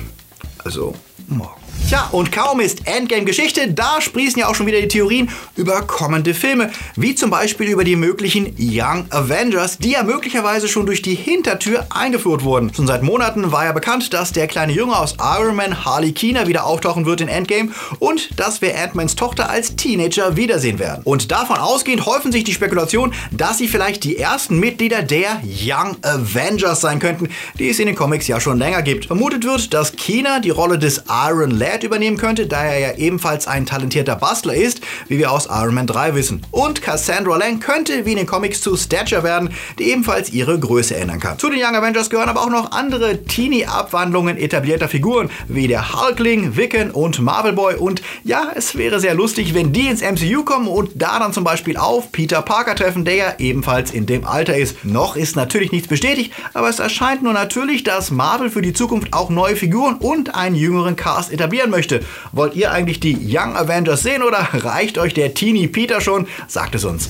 also 0.64 0.94
morgen. 1.26 1.67
Tja, 1.86 2.08
und 2.12 2.32
kaum 2.32 2.60
ist 2.60 2.86
Endgame 2.86 3.24
Geschichte, 3.24 3.72
da 3.72 4.02
sprießen 4.02 4.38
ja 4.38 4.48
auch 4.48 4.54
schon 4.54 4.66
wieder 4.66 4.80
die 4.80 4.88
Theorien 4.88 5.30
über 5.56 5.80
kommende 5.82 6.34
Filme, 6.34 6.70
wie 6.96 7.14
zum 7.14 7.30
Beispiel 7.30 7.68
über 7.68 7.82
die 7.82 7.96
möglichen 7.96 8.54
Young 8.58 9.06
Avengers, 9.08 9.78
die 9.78 9.92
ja 9.92 10.02
möglicherweise 10.02 10.68
schon 10.68 10.84
durch 10.84 11.00
die 11.00 11.14
Hintertür 11.14 11.86
eingeführt 11.88 12.44
wurden. 12.44 12.74
Schon 12.74 12.86
seit 12.86 13.02
Monaten 13.02 13.52
war 13.52 13.64
ja 13.64 13.72
bekannt, 13.72 14.12
dass 14.12 14.32
der 14.32 14.48
kleine 14.48 14.74
Junge 14.74 14.98
aus 14.98 15.16
Iron 15.18 15.56
Man, 15.56 15.86
Harley 15.86 16.12
Keener, 16.12 16.46
wieder 16.46 16.66
auftauchen 16.66 17.06
wird 17.06 17.22
in 17.22 17.28
Endgame 17.28 17.70
und 18.00 18.38
dass 18.38 18.60
wir 18.60 18.78
Ant-Mans 18.78 19.16
Tochter 19.16 19.48
als 19.48 19.74
Teenager 19.76 20.36
wiedersehen 20.36 20.78
werden. 20.78 21.00
Und 21.04 21.32
davon 21.32 21.56
ausgehend 21.56 22.04
häufen 22.04 22.32
sich 22.32 22.44
die 22.44 22.52
Spekulationen, 22.52 23.14
dass 23.30 23.56
sie 23.56 23.68
vielleicht 23.68 24.04
die 24.04 24.18
ersten 24.18 24.60
Mitglieder 24.60 25.02
der 25.02 25.40
Young 25.42 25.96
Avengers 26.02 26.82
sein 26.82 26.98
könnten, 26.98 27.30
die 27.58 27.70
es 27.70 27.78
in 27.78 27.86
den 27.86 27.96
Comics 27.96 28.28
ja 28.28 28.40
schon 28.40 28.58
länger 28.58 28.82
gibt. 28.82 29.06
Vermutet 29.06 29.44
wird, 29.44 29.72
dass 29.72 29.96
Keener 29.96 30.40
die 30.40 30.50
Rolle 30.50 30.78
des 30.78 31.04
Iron 31.08 31.50
Lad 31.50 31.67
Lad 31.68 31.82
übernehmen 31.82 32.16
könnte, 32.16 32.46
da 32.46 32.64
er 32.64 32.78
ja 32.78 32.96
ebenfalls 32.96 33.46
ein 33.46 33.66
talentierter 33.66 34.16
Bastler 34.16 34.54
ist, 34.54 34.80
wie 35.08 35.18
wir 35.18 35.30
aus 35.30 35.46
Iron 35.50 35.74
Man 35.74 35.86
3 35.86 36.14
wissen. 36.14 36.40
Und 36.50 36.80
Cassandra 36.80 37.36
Lang 37.36 37.60
könnte 37.60 38.06
wie 38.06 38.12
in 38.12 38.16
den 38.16 38.26
Comics 38.26 38.62
zu 38.62 38.74
Stature 38.74 39.22
werden, 39.22 39.50
die 39.78 39.90
ebenfalls 39.90 40.32
ihre 40.32 40.58
Größe 40.58 40.96
ändern 40.96 41.20
kann. 41.20 41.38
Zu 41.38 41.50
den 41.50 41.62
Young 41.62 41.76
Avengers 41.76 42.08
gehören 42.08 42.30
aber 42.30 42.40
auch 42.40 42.48
noch 42.48 42.72
andere 42.72 43.22
Teenie-Abwandlungen 43.22 44.38
etablierter 44.38 44.88
Figuren, 44.88 45.28
wie 45.46 45.68
der 45.68 45.92
Hulkling, 45.92 46.56
Wiccan 46.56 46.90
und 46.90 47.20
Marvel 47.20 47.52
Boy. 47.52 47.74
Und 47.74 48.00
ja, 48.24 48.50
es 48.54 48.78
wäre 48.78 48.98
sehr 48.98 49.14
lustig, 49.14 49.52
wenn 49.52 49.74
die 49.74 49.88
ins 49.88 50.00
MCU 50.00 50.44
kommen 50.44 50.68
und 50.68 50.92
da 50.94 51.18
dann 51.18 51.34
zum 51.34 51.44
Beispiel 51.44 51.76
auf 51.76 52.12
Peter 52.12 52.40
Parker 52.40 52.76
treffen, 52.76 53.04
der 53.04 53.14
ja 53.14 53.34
ebenfalls 53.38 53.90
in 53.90 54.06
dem 54.06 54.26
Alter 54.26 54.56
ist. 54.56 54.86
Noch 54.86 55.16
ist 55.16 55.36
natürlich 55.36 55.70
nichts 55.70 55.88
bestätigt, 55.88 56.32
aber 56.54 56.70
es 56.70 56.78
erscheint 56.78 57.22
nur 57.22 57.34
natürlich, 57.34 57.84
dass 57.84 58.10
Marvel 58.10 58.48
für 58.48 58.62
die 58.62 58.72
Zukunft 58.72 59.12
auch 59.12 59.28
neue 59.28 59.56
Figuren 59.56 59.96
und 59.96 60.34
einen 60.34 60.56
jüngeren 60.56 60.96
Cast 60.96 61.30
etablieren 61.30 61.57
etablieren 61.58 61.70
möchte. 61.70 62.00
Wollt 62.32 62.54
ihr 62.54 62.70
eigentlich 62.72 63.00
die 63.00 63.16
Young 63.16 63.56
Avengers 63.56 64.02
sehen 64.02 64.22
oder 64.22 64.48
reicht 64.52 64.98
euch 64.98 65.14
der 65.14 65.34
Teenie 65.34 65.68
Peter 65.68 66.00
schon? 66.00 66.26
Sagt 66.46 66.74
es 66.74 66.84
uns. 66.84 67.08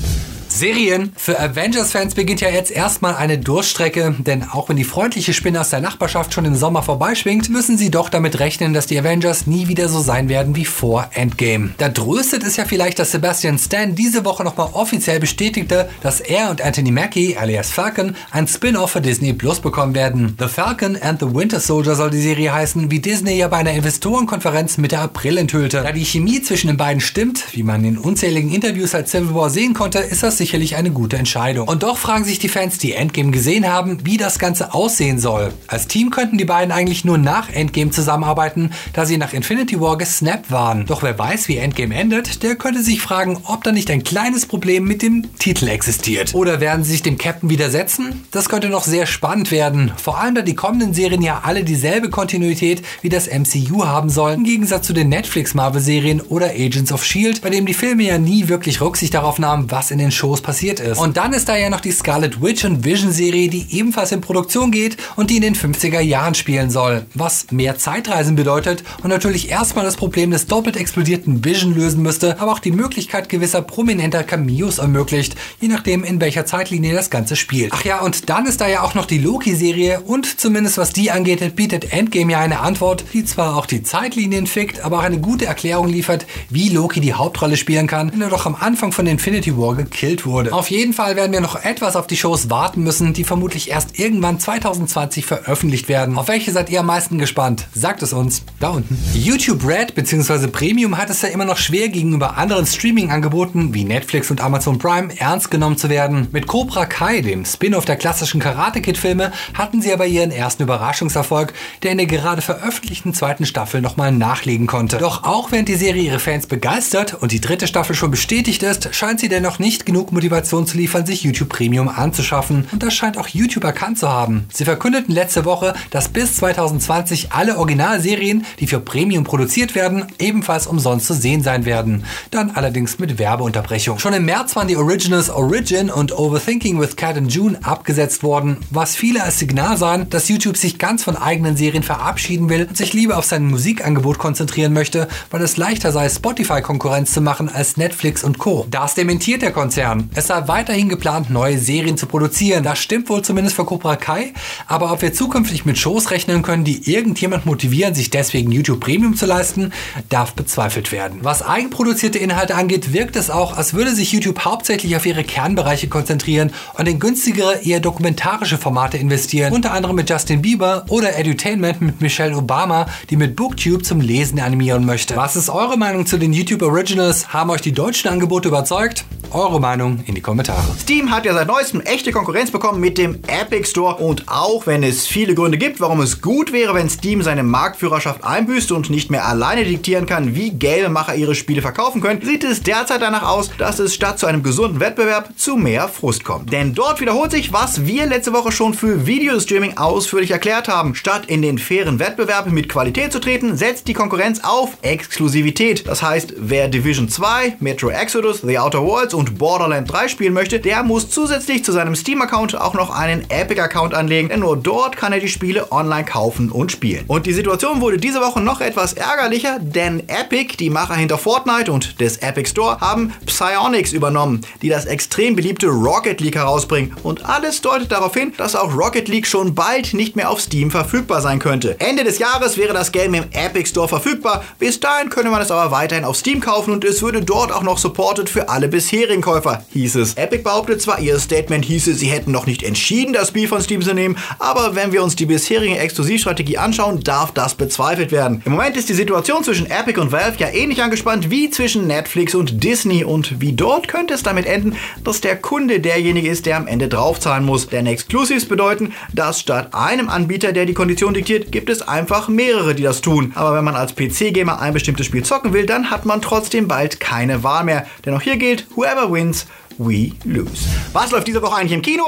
Serien. 0.59 1.13
Für 1.17 1.39
Avengers-Fans 1.39 2.15
beginnt 2.15 2.41
ja 2.41 2.51
jetzt 2.51 2.73
erstmal 2.73 3.15
eine 3.15 3.39
Durststrecke, 3.39 4.17
denn 4.19 4.43
auch 4.43 4.69
wenn 4.69 4.77
die 4.77 4.85
freundliche 4.85 5.33
Spinne 5.33 5.61
aus 5.61 5.71
der 5.71 5.81
Nachbarschaft 5.81 6.35
schon 6.35 6.45
im 6.45 6.57
Sommer 6.57 6.83
vorbeischwingt, 6.83 7.49
müssen 7.49 7.79
sie 7.79 7.91
doch 7.91 8.09
damit 8.09 8.41
rechnen, 8.41 8.73
dass 8.75 8.87
die 8.87 8.99
Avengers 8.99 9.47
nie 9.47 9.69
wieder 9.69 9.89
so 9.89 10.01
sein 10.01 10.29
werden 10.29 10.57
wie 10.57 10.65
vor 10.65 11.11
Endgame. 11.15 11.71
Da 11.79 11.91
tröstet 11.91 12.43
es 12.43 12.57
ja 12.57 12.65
vielleicht, 12.65 12.99
dass 12.99 13.13
Sebastian 13.13 13.59
Stan 13.59 13.95
diese 13.95 14.25
Woche 14.25 14.43
nochmal 14.43 14.71
offiziell 14.73 15.21
bestätigte, 15.21 15.89
dass 16.03 16.21
er 16.21 16.51
und 16.51 16.61
Anthony 16.61 16.91
Mackie, 16.91 17.37
alias 17.37 17.71
Falcon, 17.71 18.17
ein 18.33 18.49
Spin-off 18.49 18.91
für 18.91 19.01
Disney 19.01 19.33
Plus 19.33 19.61
bekommen 19.61 19.95
werden. 19.95 20.35
The 20.41 20.49
Falcon 20.49 20.97
and 20.97 21.21
the 21.21 21.33
Winter 21.33 21.61
Soldier 21.61 21.95
soll 21.95 22.11
die 22.11 22.21
Serie 22.21 22.53
heißen, 22.53 22.91
wie 22.91 22.99
Disney 22.99 23.37
ja 23.37 23.47
bei 23.47 23.59
einer 23.59 23.75
Investorenkonferenz 23.75 24.77
Mitte 24.79 24.99
April 24.99 25.39
enthüllte. 25.39 25.83
Da 25.83 25.93
die 25.93 26.05
Chemie 26.05 26.43
zwischen 26.43 26.67
den 26.67 26.77
beiden 26.77 27.01
stimmt, 27.01 27.45
wie 27.53 27.63
man 27.63 27.85
in 27.85 27.97
unzähligen 27.97 28.53
Interviews 28.53 28.95
als 28.95 29.13
Civil 29.13 29.35
War 29.35 29.51
sehen 29.51 29.73
konnte, 29.73 30.01
ist 30.01 30.25
das 30.25 30.39
sicher 30.39 30.48
sicherlich 30.49 30.77
eine 30.77 30.91
gute 30.91 31.19
Entscheidung. 31.19 31.69
Und 31.69 31.83
doch 31.83 31.99
fragen 31.99 32.25
sich 32.25 32.39
die 32.39 32.49
Fans, 32.49 32.79
die 32.79 32.95
Endgame 32.95 33.33
gesehen 33.33 33.71
haben, 33.71 33.99
wie 34.05 34.17
das 34.17 34.39
Ganze 34.39 34.73
aussehen 34.73 35.19
soll. 35.19 35.53
Als 35.67 35.89
Team 35.89 36.09
könnten 36.09 36.39
die 36.39 36.47
beiden 36.47 36.73
eigentlich 36.73 37.05
nur 37.05 37.19
nach 37.19 37.51
Endgame 37.51 37.91
zusammenarbeiten, 37.91 38.71
da 38.95 39.05
sie 39.05 39.19
nach 39.19 39.35
Infinity 39.35 39.79
War 39.79 39.99
gesnappt 39.99 40.51
waren. 40.51 40.87
Doch 40.87 41.03
wer 41.03 41.19
weiß, 41.19 41.49
wie 41.49 41.59
Endgame 41.59 41.95
endet, 41.95 42.43
der 42.43 42.57
könnte 42.57 42.83
sich 42.83 43.03
fragen, 43.03 43.37
ob 43.45 43.63
da 43.63 43.73
nicht 43.73 43.91
ein 43.91 44.05
kleines 44.05 44.47
Problem 44.47 44.85
mit 44.85 45.03
dem 45.03 45.27
Titel 45.39 45.69
existiert. 45.69 46.35
Oder 46.35 46.61
werden 46.61 46.83
sie 46.83 46.93
sich 46.93 47.03
dem 47.03 47.19
Captain 47.19 47.51
widersetzen? 47.51 48.25
Das 48.31 48.49
könnte 48.49 48.71
noch 48.71 48.85
sehr 48.85 49.05
spannend 49.05 49.51
werden. 49.51 49.93
Vor 50.03 50.19
allem, 50.19 50.35
da 50.35 50.41
die 50.41 50.55
kommenden 50.55 50.95
Serien 50.95 51.21
ja 51.21 51.43
alle 51.45 51.63
dieselbe 51.63 52.09
Kontinuität 52.09 52.83
wie 53.03 53.11
das 53.11 53.29
MCU 53.29 53.85
haben 53.85 54.09
sollen, 54.09 54.39
im 54.39 54.45
Gegensatz 54.45 54.87
zu 54.87 54.95
den 54.95 55.11
Netflix-Marvel-Serien 55.11 56.23
oder 56.23 56.53
Agents 56.53 56.91
of 56.91 57.05
Shield, 57.05 57.43
bei 57.43 57.51
dem 57.51 57.67
die 57.67 57.75
Filme 57.75 58.05
ja 58.05 58.17
nie 58.17 58.49
wirklich 58.49 58.81
Rücksicht 58.81 59.13
darauf 59.13 59.39
nahmen, 59.39 59.71
was 59.71 59.91
in 59.91 59.99
den 59.99 60.11
Shows 60.11 60.38
passiert 60.41 60.81
ist. 60.81 60.99
Und 60.99 61.17
dann 61.17 61.33
ist 61.33 61.49
da 61.49 61.57
ja 61.57 61.71
noch 61.71 61.81
die 61.81 61.93
Scarlet 61.93 62.43
Witch 62.43 62.65
und 62.65 62.85
Vision-Serie, 62.85 63.49
die 63.49 63.67
ebenfalls 63.71 64.13
in 64.13 64.21
Produktion 64.21 64.71
geht 64.71 64.97
und 65.17 65.31
die 65.31 65.37
in 65.37 65.43
den 65.43 65.55
50er 65.55 66.01
Jahren 66.01 66.35
spielen 66.35 66.71
soll, 66.71 67.07
was 67.15 67.51
mehr 67.51 67.79
Zeitreisen 67.79 68.37
bedeutet 68.37 68.85
und 69.03 69.11
natürlich 69.11 69.51
erstmal 69.51 69.85
das 69.85 69.97
Problem 69.97 70.31
des 70.31 70.47
doppelt 70.47 70.77
explodierten 70.77 71.45
Vision 71.45 71.75
lösen 71.75 72.03
müsste, 72.03 72.41
aber 72.41 72.53
auch 72.53 72.59
die 72.59 72.73
Möglichkeit 72.73 73.29
gewisser 73.29 73.63
prominenter 73.63 74.25
Cameos 74.25 74.79
ermöglicht, 74.79 75.37
je 75.61 75.69
nachdem 75.69 76.05
in 76.05 76.21
welcher 76.21 76.47
Zeitlinie 76.47 76.95
das 76.95 77.11
Ganze 77.11 77.37
spielt. 77.37 77.73
Ach 77.73 77.85
ja, 77.85 78.01
und 78.01 78.29
dann 78.31 78.47
ist 78.47 78.61
da 78.61 78.69
ja 78.69 78.83
auch 78.83 78.95
noch 78.95 79.07
die 79.07 79.19
Loki-Serie 79.19 80.01
und 80.01 80.41
zumindest 80.41 80.79
was 80.79 80.93
die 80.93 81.11
angeht, 81.11 81.57
bietet 81.57 81.93
Endgame 81.93 82.33
ja 82.33 82.41
eine 82.41 82.61
Antwort, 82.61 83.05
die 83.13 83.25
zwar 83.25 83.57
auch 83.57 83.67
die 83.67 83.83
Zeitlinien 83.83 84.47
fickt, 84.47 84.81
aber 84.81 84.99
auch 84.99 85.05
eine 85.05 85.21
gute 85.21 85.47
Erklärung 85.47 85.89
liefert, 85.89 86.27
wie 86.51 86.69
Loki 86.69 87.01
die 87.01 87.15
Hauptrolle 87.15 87.57
spielen 87.57 87.87
kann, 87.87 88.13
wenn 88.13 88.23
er 88.23 88.31
doch 88.31 88.47
am 88.47 88.55
Anfang 88.55 88.93
von 88.93 89.07
Infinity 89.07 89.57
War 89.57 89.75
gekillt 89.75 90.27
wurde. 90.29 90.53
Auf 90.53 90.71
jeden 90.71 90.93
Fall 90.93 91.17
werden 91.17 91.33
wir 91.33 91.41
noch 91.41 91.63
etwas 91.65 91.97
auf 91.97 92.07
die 92.07 92.17
Shows 92.17 92.51
warten 92.51 92.83
müssen, 92.83 93.13
die 93.13 93.25
vermutlich 93.25 93.71
erst 93.71 93.99
irgendwann 93.99 94.39
2020 94.39 95.27
veröffentlicht 95.27 95.89
werden. 95.89 96.17
Auf 96.17 96.29
welche 96.29 96.53
seid 96.53 96.71
ihr 96.71 96.81
am 96.81 96.87
meisten 96.87 97.19
gespannt? 97.19 97.67
Sagt 97.75 98.03
es 98.03 98.13
uns 98.13 98.43
da 98.61 98.71
unten. 98.71 98.99
YouTube 99.15 99.67
Red 99.67 99.95
bzw. 99.95 100.49
Premium 100.49 100.97
hat 100.97 101.11
es 101.11 101.23
ja 101.23 101.29
immer 101.29 101.45
noch 101.45 101.57
schwer 101.57 101.89
gegenüber 101.89 102.37
anderen 102.37 102.67
Streaming-Angeboten 102.67 103.75
wie 103.75 103.85
Netflix 103.85 104.31
und 104.31 104.41
Amazon 104.41 104.79
Prime 104.79 105.09
ernst 105.19 105.51
genommen 105.51 105.77
zu 105.77 105.89
werden. 105.89 106.29
Mit 106.33 106.47
Cobra 106.47 106.87
Kai, 106.87 107.21
dem 107.21 107.45
Spin-off 107.45 107.85
der 107.85 107.97
klassischen 107.97 108.41
Karate 108.41 108.81
Kid-Filme, 108.81 109.33
hatten 109.55 109.83
sie 109.83 109.93
aber 109.93 110.07
ihren 110.07 110.31
ersten 110.31 110.63
Überraschungserfolg, 110.63 111.53
der 111.83 111.93
in 111.93 111.99
der 111.99 112.07
gerade 112.07 112.43
veröffentlichten 112.43 113.15
zweiten 113.15 113.47
Staffel 113.47 113.81
nochmal 113.81 114.13
nachlegen 114.13 114.67
konnte. 114.67 114.99
Doch 114.99 115.25
auch 115.25 115.53
während 115.53 115.69
die 115.69 115.75
Serie 115.75 116.03
ihre 116.03 116.19
Fans 116.19 116.47
begeistert 116.47 117.15
und 117.15 117.33
die 117.33 117.41
dritte 117.41 117.67
Staffel 117.67 117.95
schon 117.95 118.11
bestätigt 118.11 118.63
ist, 118.63 118.95
scheint 118.95 119.21
sie 119.21 119.29
dennoch 119.29 119.59
nicht 119.59 119.87
genug 119.87 120.13
Motivation 120.19 120.67
zu 120.67 120.77
liefern, 120.77 121.07
sich 121.07 121.23
YouTube 121.23 121.49
Premium 121.49 121.89
anzuschaffen. 121.89 122.67
Und 122.73 122.83
das 122.83 122.93
scheint 122.93 123.19
auch 123.19 123.29
YouTube 123.29 123.63
erkannt 123.63 124.01
zu 124.01 124.09
haben. 124.09 124.49
Sie 124.53 124.65
verkündeten 124.65 125.15
letzte 125.15 125.45
Woche, 125.45 125.75
dass 125.91 126.09
bis 126.09 126.35
2020 126.39 127.31
alle 127.31 127.57
Originalserien, 127.57 128.45
die 128.59 128.67
für 128.67 128.81
Premium 128.81 129.23
produziert 129.23 129.77
werden, 129.77 130.07
ebenfalls 130.19 130.67
umsonst 130.67 131.07
zu 131.07 131.15
sehen 131.15 131.45
sein 131.45 131.67
werden. 131.67 132.03
Dann 132.33 132.51
allerdings 132.51 132.99
mit 132.99 133.21
Werbeunterbrechung. 133.21 134.01
Schon 134.01 134.13
im 134.13 134.25
März 134.25 134.57
waren 134.57 134.67
die 134.67 134.77
Originals 134.77 135.31
Origin 135.31 135.89
und 135.89 136.19
Overthinking 136.19 136.81
with 136.81 136.97
Cat 136.97 137.17
and 137.17 137.33
June 137.33 137.57
abgesetzt 137.63 138.25
worden, 138.25 138.57
was 138.71 138.97
viele 138.97 139.23
als 139.23 139.39
Signal 139.39 139.77
sahen, 139.77 140.11
dass 140.11 140.29
YouTube 140.29 140.57
sich 140.57 140.79
ganz 140.79 141.05
von 141.05 141.15
eigenen 141.15 141.57
Serien 141.57 141.85
verabschieden 141.85 142.49
will 142.49 142.67
und 142.69 142.77
sich 142.77 142.93
lieber 142.93 143.19
auf 143.19 143.25
sein 143.25 143.47
Musikangebot 143.47 144.19
konzentrieren 144.19 144.73
möchte, 144.73 145.07
weil 145.31 145.43
es 145.43 145.57
leichter 145.57 145.93
sei, 145.93 146.09
Spotify-Konkurrenz 146.09 147.13
zu 147.13 147.21
machen 147.21 147.49
als 147.49 147.77
Netflix 147.77 148.25
und 148.25 148.39
Co. 148.39 148.67
Das 148.69 148.97
dementiert 148.97 149.43
der 149.43 149.53
Konzern. 149.53 150.08
Es 150.15 150.29
sei 150.29 150.49
weiterhin 150.49 150.89
geplant, 150.89 151.31
neue 151.31 151.59
Serien 151.59 151.97
zu 151.97 152.07
produzieren. 152.07 152.65
Das 152.65 152.79
stimmt 152.79 153.09
wohl 153.09 153.23
zumindest 153.23 153.57
für 153.57 153.65
Cobra 153.65 153.97
Kai, 153.97 154.33
aber 154.67 154.93
ob 154.93 155.03
wir 155.03 155.13
zukünftig 155.13 155.65
mit 155.65 155.79
Shows 155.79 156.11
rechnen 156.11 156.43
können, 156.43 156.65
die 156.65 156.91
irgendjemand 156.91 157.47
motivieren, 157.47 157.95
sich 157.95 158.11
deswegen 158.11 158.51
YouTube 158.51 158.81
Premium 158.81 159.17
zu 159.17 159.27
leisten, 159.27 159.73
darf 160.09 160.33
bezweifelt 160.33 160.93
werden. 160.93 161.21
Was 161.23 161.43
eigenproduzierte 161.43 162.19
Inhalte 162.19 162.55
angeht, 162.55 162.93
wirkt 162.93 163.17
es 163.17 163.31
auch, 163.31 163.57
als 163.57 163.75
würde 163.75 163.95
sich 163.95 164.13
YouTube 164.13 164.45
hauptsächlich 164.45 164.97
auf 164.97 165.07
ihre 165.07 165.25
Kernbereiche 165.25 165.89
konzentrieren 165.89 166.53
und 166.75 166.89
in 166.89 166.99
günstigere, 166.99 167.61
eher 167.63 167.81
dokumentarische 167.81 168.59
Formate 168.59 168.97
investieren, 168.97 169.53
unter 169.53 169.73
anderem 169.73 169.97
mit 169.97 170.11
Justin 170.11 170.43
Bieber 170.43 170.85
oder 170.89 171.17
Edutainment 171.17 171.81
mit 171.81 172.01
Michelle 172.01 172.37
Obama, 172.37 172.87
die 173.11 173.17
mit 173.17 173.37
Booktube 173.37 173.83
zum 173.83 174.01
Lesen 174.01 174.41
animieren 174.41 174.85
möchte. 174.85 175.17
Was 175.17 175.37
ist 175.37 175.51
eure 175.51 175.77
Meinung 175.77 176.07
zu 176.07 176.19
den 176.19 176.33
YouTube 176.33 176.63
Originals? 176.63 177.33
Haben 177.33 177.51
euch 177.51 177.61
die 177.61 177.73
deutschen 177.73 178.11
Angebote 178.11 178.49
überzeugt? 178.49 179.05
Eure 179.31 179.61
Meinung 179.61 180.01
in 180.07 180.15
die 180.15 180.23
Kommentare. 180.23 180.65
Steam 180.81 181.11
hat 181.11 181.27
ja 181.27 181.35
seit 181.35 181.49
neuestem 181.49 181.83
echte 181.83 182.13
Konkurrenz 182.13 182.51
bekommen 182.51 182.81
mit 182.81 182.97
dem 182.97 183.19
Epic 183.27 183.69
Store 183.69 183.97
und 183.97 184.25
auch 184.27 184.67
wenn 184.67 184.83
es 184.83 185.07
viele 185.07 185.35
Gründe 185.35 185.59
gibt, 185.59 185.81
warum 185.81 186.01
es 186.01 186.23
gut 186.23 186.53
wäre, 186.53 186.75
wenn 186.75 186.89
Steam 186.89 187.23
seine 187.23 187.43
Marktführerschaft 187.43 188.25
einbüßt 188.25 188.73
und 188.73 188.89
nicht 188.89 189.11
mehr 189.11 189.27
alleine 189.27 189.65
diktieren 189.65 190.07
kann, 190.07 190.35
wie 190.35 190.51
Gamemacher 190.51 191.15
ihre 191.15 191.35
Spiele 191.35 191.61
verkaufen 191.61 192.01
können, 192.01 192.23
sieht 192.23 192.43
es 192.43 192.63
derzeit 192.63 193.03
danach 193.03 193.23
aus, 193.23 193.51
dass 193.59 193.79
es 193.79 193.95
statt 193.95 194.19
zu 194.19 194.27
einem 194.27 194.43
gesunden 194.43 194.81
Wettbewerb 194.81 195.31
zu 195.37 195.57
mehr 195.57 195.89
Frust 195.89 196.25
kommt. 196.25 196.51
Denn 196.51 196.75
dort 196.75 197.01
wiederholt 197.03 197.31
sich, 197.31 197.53
was 197.53 197.85
wir 197.85 198.07
letzte 198.07 198.33
Woche 198.33 198.51
schon 198.51 198.73
für 198.73 199.07
Videostreaming 199.07 199.77
ausführlich 199.77 200.31
erklärt 200.31 200.69
haben. 200.69 200.95
Statt 200.95 201.27
in 201.27 201.43
den 201.43 201.59
fairen 201.59 201.99
Wettbewerb 201.99 202.51
mit 202.51 202.71
Qualität 202.71 203.13
zu 203.13 203.21
treten, 203.21 203.57
setzt 203.59 203.89
die 203.89 203.95
Konkurrenz 203.95 204.41
auf 204.43 204.79
Exklusivität. 204.81 205.87
Das 205.87 206.03
heißt, 206.03 206.35
wer 206.39 206.69
Division 206.69 207.11
2, 207.11 207.57
Metro 207.61 207.91
Exodus, 207.91 208.41
The 208.41 208.59
Outer 208.59 208.83
Worlds 208.83 209.18
und 209.19 209.37
Borderland 209.37 209.93
3 209.93 210.07
spielen 210.07 210.33
möchte, 210.33 210.61
der 210.61 210.85
muss 210.85 211.11
zusätzlich 211.11 211.65
zu 211.65 211.73
seinem 211.73 211.97
Steam-Account 211.97 212.57
auch 212.61 212.75
noch 212.75 212.91
einen 212.91 213.29
Epic-Account 213.29 213.93
anlegen, 213.93 214.29
denn 214.29 214.41
nur 214.41 214.57
dort 214.57 214.97
kann 214.97 215.13
er 215.13 215.19
die 215.19 215.27
Spiele 215.27 215.73
online 215.73 216.05
kaufen 216.05 216.53
und 216.53 216.71
spielen. 216.71 217.05
Und 217.09 217.27
die 217.27 217.33
Situation 217.33 217.81
wurde 217.81 217.99
diese 217.99 218.21
Woche 218.21 218.41
noch 218.41 218.61
etwas 218.61 218.93
ärgerlicher, 218.93 219.59
denn 219.61 220.09
Epic, 220.09 220.57
die 220.59 220.71
Macher 220.71 220.95
hinter 220.95 221.19
Fortnite 221.19 221.73
und 221.73 222.01
des 222.01 222.19
Epic 222.19 222.51
Store, 222.51 222.81
haben 222.81 223.13
Psyonix 223.27 223.93
übernommen, 223.93 224.43
die 224.63 224.69
das 224.69 224.87
extrem 224.87 225.35
beliebte 225.35 225.67
Rocket 225.67 226.21
League 226.21 226.37
herausbringen. 226.37 226.95
Und 227.03 227.29
alles 227.29 227.61
deutet 227.61 227.91
darauf 227.91 228.15
hin, 228.15 228.33
dass 228.37 228.55
auch 228.55 228.73
Rocket 228.73 229.09
League 229.09 229.27
schon 229.27 229.53
bald 229.53 229.95
nicht 229.95 230.15
mehr 230.15 230.31
auf 230.31 230.41
Steam 230.41 230.71
verfügbar 230.71 231.23
sein 231.23 231.41
könnte. 231.41 231.75
Ende 231.81 232.05
des 232.05 232.21
Jahres 232.21 232.57
wäre 232.57 232.73
das 232.73 232.93
Game 232.93 233.15
im 233.15 233.25
Epic 233.33 233.71
Store 233.71 233.89
verfügbar. 233.89 234.45
Bis 234.61 234.79
dahin 234.79 235.11
könne 235.11 235.31
man 235.31 235.43
es 235.43 235.51
aber 235.51 235.73
weiterhin 235.73 236.05
auf 236.05 236.15
Steam 236.15 236.39
kaufen 236.39 236.73
und 236.73 236.85
es 236.85 237.03
würde 237.03 237.23
dort 237.23 237.51
auch 237.51 237.65
noch 237.65 237.79
supported 237.79 238.31
für 238.31 238.49
alle 238.49 238.69
bisherigen 238.69 239.08
Käufer, 239.17 239.65
hieß 239.73 239.97
es. 239.97 240.15
Epic 240.15 240.43
behauptet 240.43 240.83
zwar, 240.83 241.01
ihr 241.01 241.19
Statement 241.19 241.65
hieße, 241.65 241.95
sie 241.95 242.09
hätten 242.09 242.31
noch 242.31 242.45
nicht 242.47 242.63
entschieden, 242.63 243.15
das 243.15 243.29
Spiel 243.29 243.49
von 243.49 243.63
Steam 243.63 243.81
zu 243.81 243.95
nehmen, 243.95 244.19
aber 244.39 244.75
wenn 244.75 244.93
wir 244.93 245.03
uns 245.03 245.17
die 245.17 245.25
bisherige 245.25 245.79
Exklusivstrategie 245.79 246.59
anschauen, 246.59 247.01
darf 247.01 247.33
das 247.33 247.55
bezweifelt 247.55 248.13
werden. 248.13 248.43
Im 248.45 248.53
Moment 248.53 248.77
ist 248.77 248.91
die 248.91 248.95
Situation 248.95 249.43
zwischen 249.43 249.71
Epic 249.71 249.99
und 249.99 250.13
Valve 250.13 250.37
ja 250.39 250.49
ähnlich 250.49 250.83
angespannt 250.83 251.31
wie 251.31 251.49
zwischen 251.49 251.87
Netflix 251.87 252.35
und 252.35 252.63
Disney 252.63 253.03
und 253.03 253.41
wie 253.41 253.55
dort 253.55 253.89
könnte 253.89 254.13
es 254.13 254.23
damit 254.23 254.45
enden, 254.45 254.77
dass 255.03 255.23
der 255.23 255.37
Kunde 255.37 255.81
derjenige 255.81 256.29
ist, 256.29 256.45
der 256.45 256.59
am 256.59 256.67
Ende 256.67 256.89
draufzahlen 256.89 257.45
muss. 257.45 257.69
Denn 257.69 257.87
Exclusives 257.87 258.47
bedeuten, 258.47 258.93
dass 259.15 259.41
statt 259.41 259.69
einem 259.73 260.11
Anbieter, 260.11 260.53
der 260.53 260.67
die 260.67 260.75
Kondition 260.75 261.15
diktiert, 261.15 261.51
gibt 261.51 261.71
es 261.71 261.81
einfach 261.81 262.29
mehrere, 262.29 262.75
die 262.75 262.83
das 262.83 263.01
tun. 263.01 263.33
Aber 263.35 263.57
wenn 263.57 263.65
man 263.65 263.75
als 263.75 263.95
PC-Gamer 263.95 264.61
ein 264.61 264.75
bestimmtes 264.75 265.07
Spiel 265.07 265.23
zocken 265.23 265.53
will, 265.53 265.65
dann 265.65 265.91
hat 265.91 266.05
man 266.05 266.21
trotzdem 266.21 266.69
bald 266.69 267.01
keine 267.01 267.43
Wahl 267.43 267.65
mehr. 267.65 267.87
Denn 268.05 268.15
auch 268.15 268.21
hier 268.21 268.37
gilt, 268.37 268.67
whoever 268.75 268.98
wins, 269.07 269.47
we 269.79 270.13
lose. 270.25 270.67
Was 270.93 271.11
läuft 271.11 271.29
diese 271.29 271.41
Woche 271.43 271.57
eigentlich 271.57 271.73
im 271.73 271.83
Kino? 271.83 272.05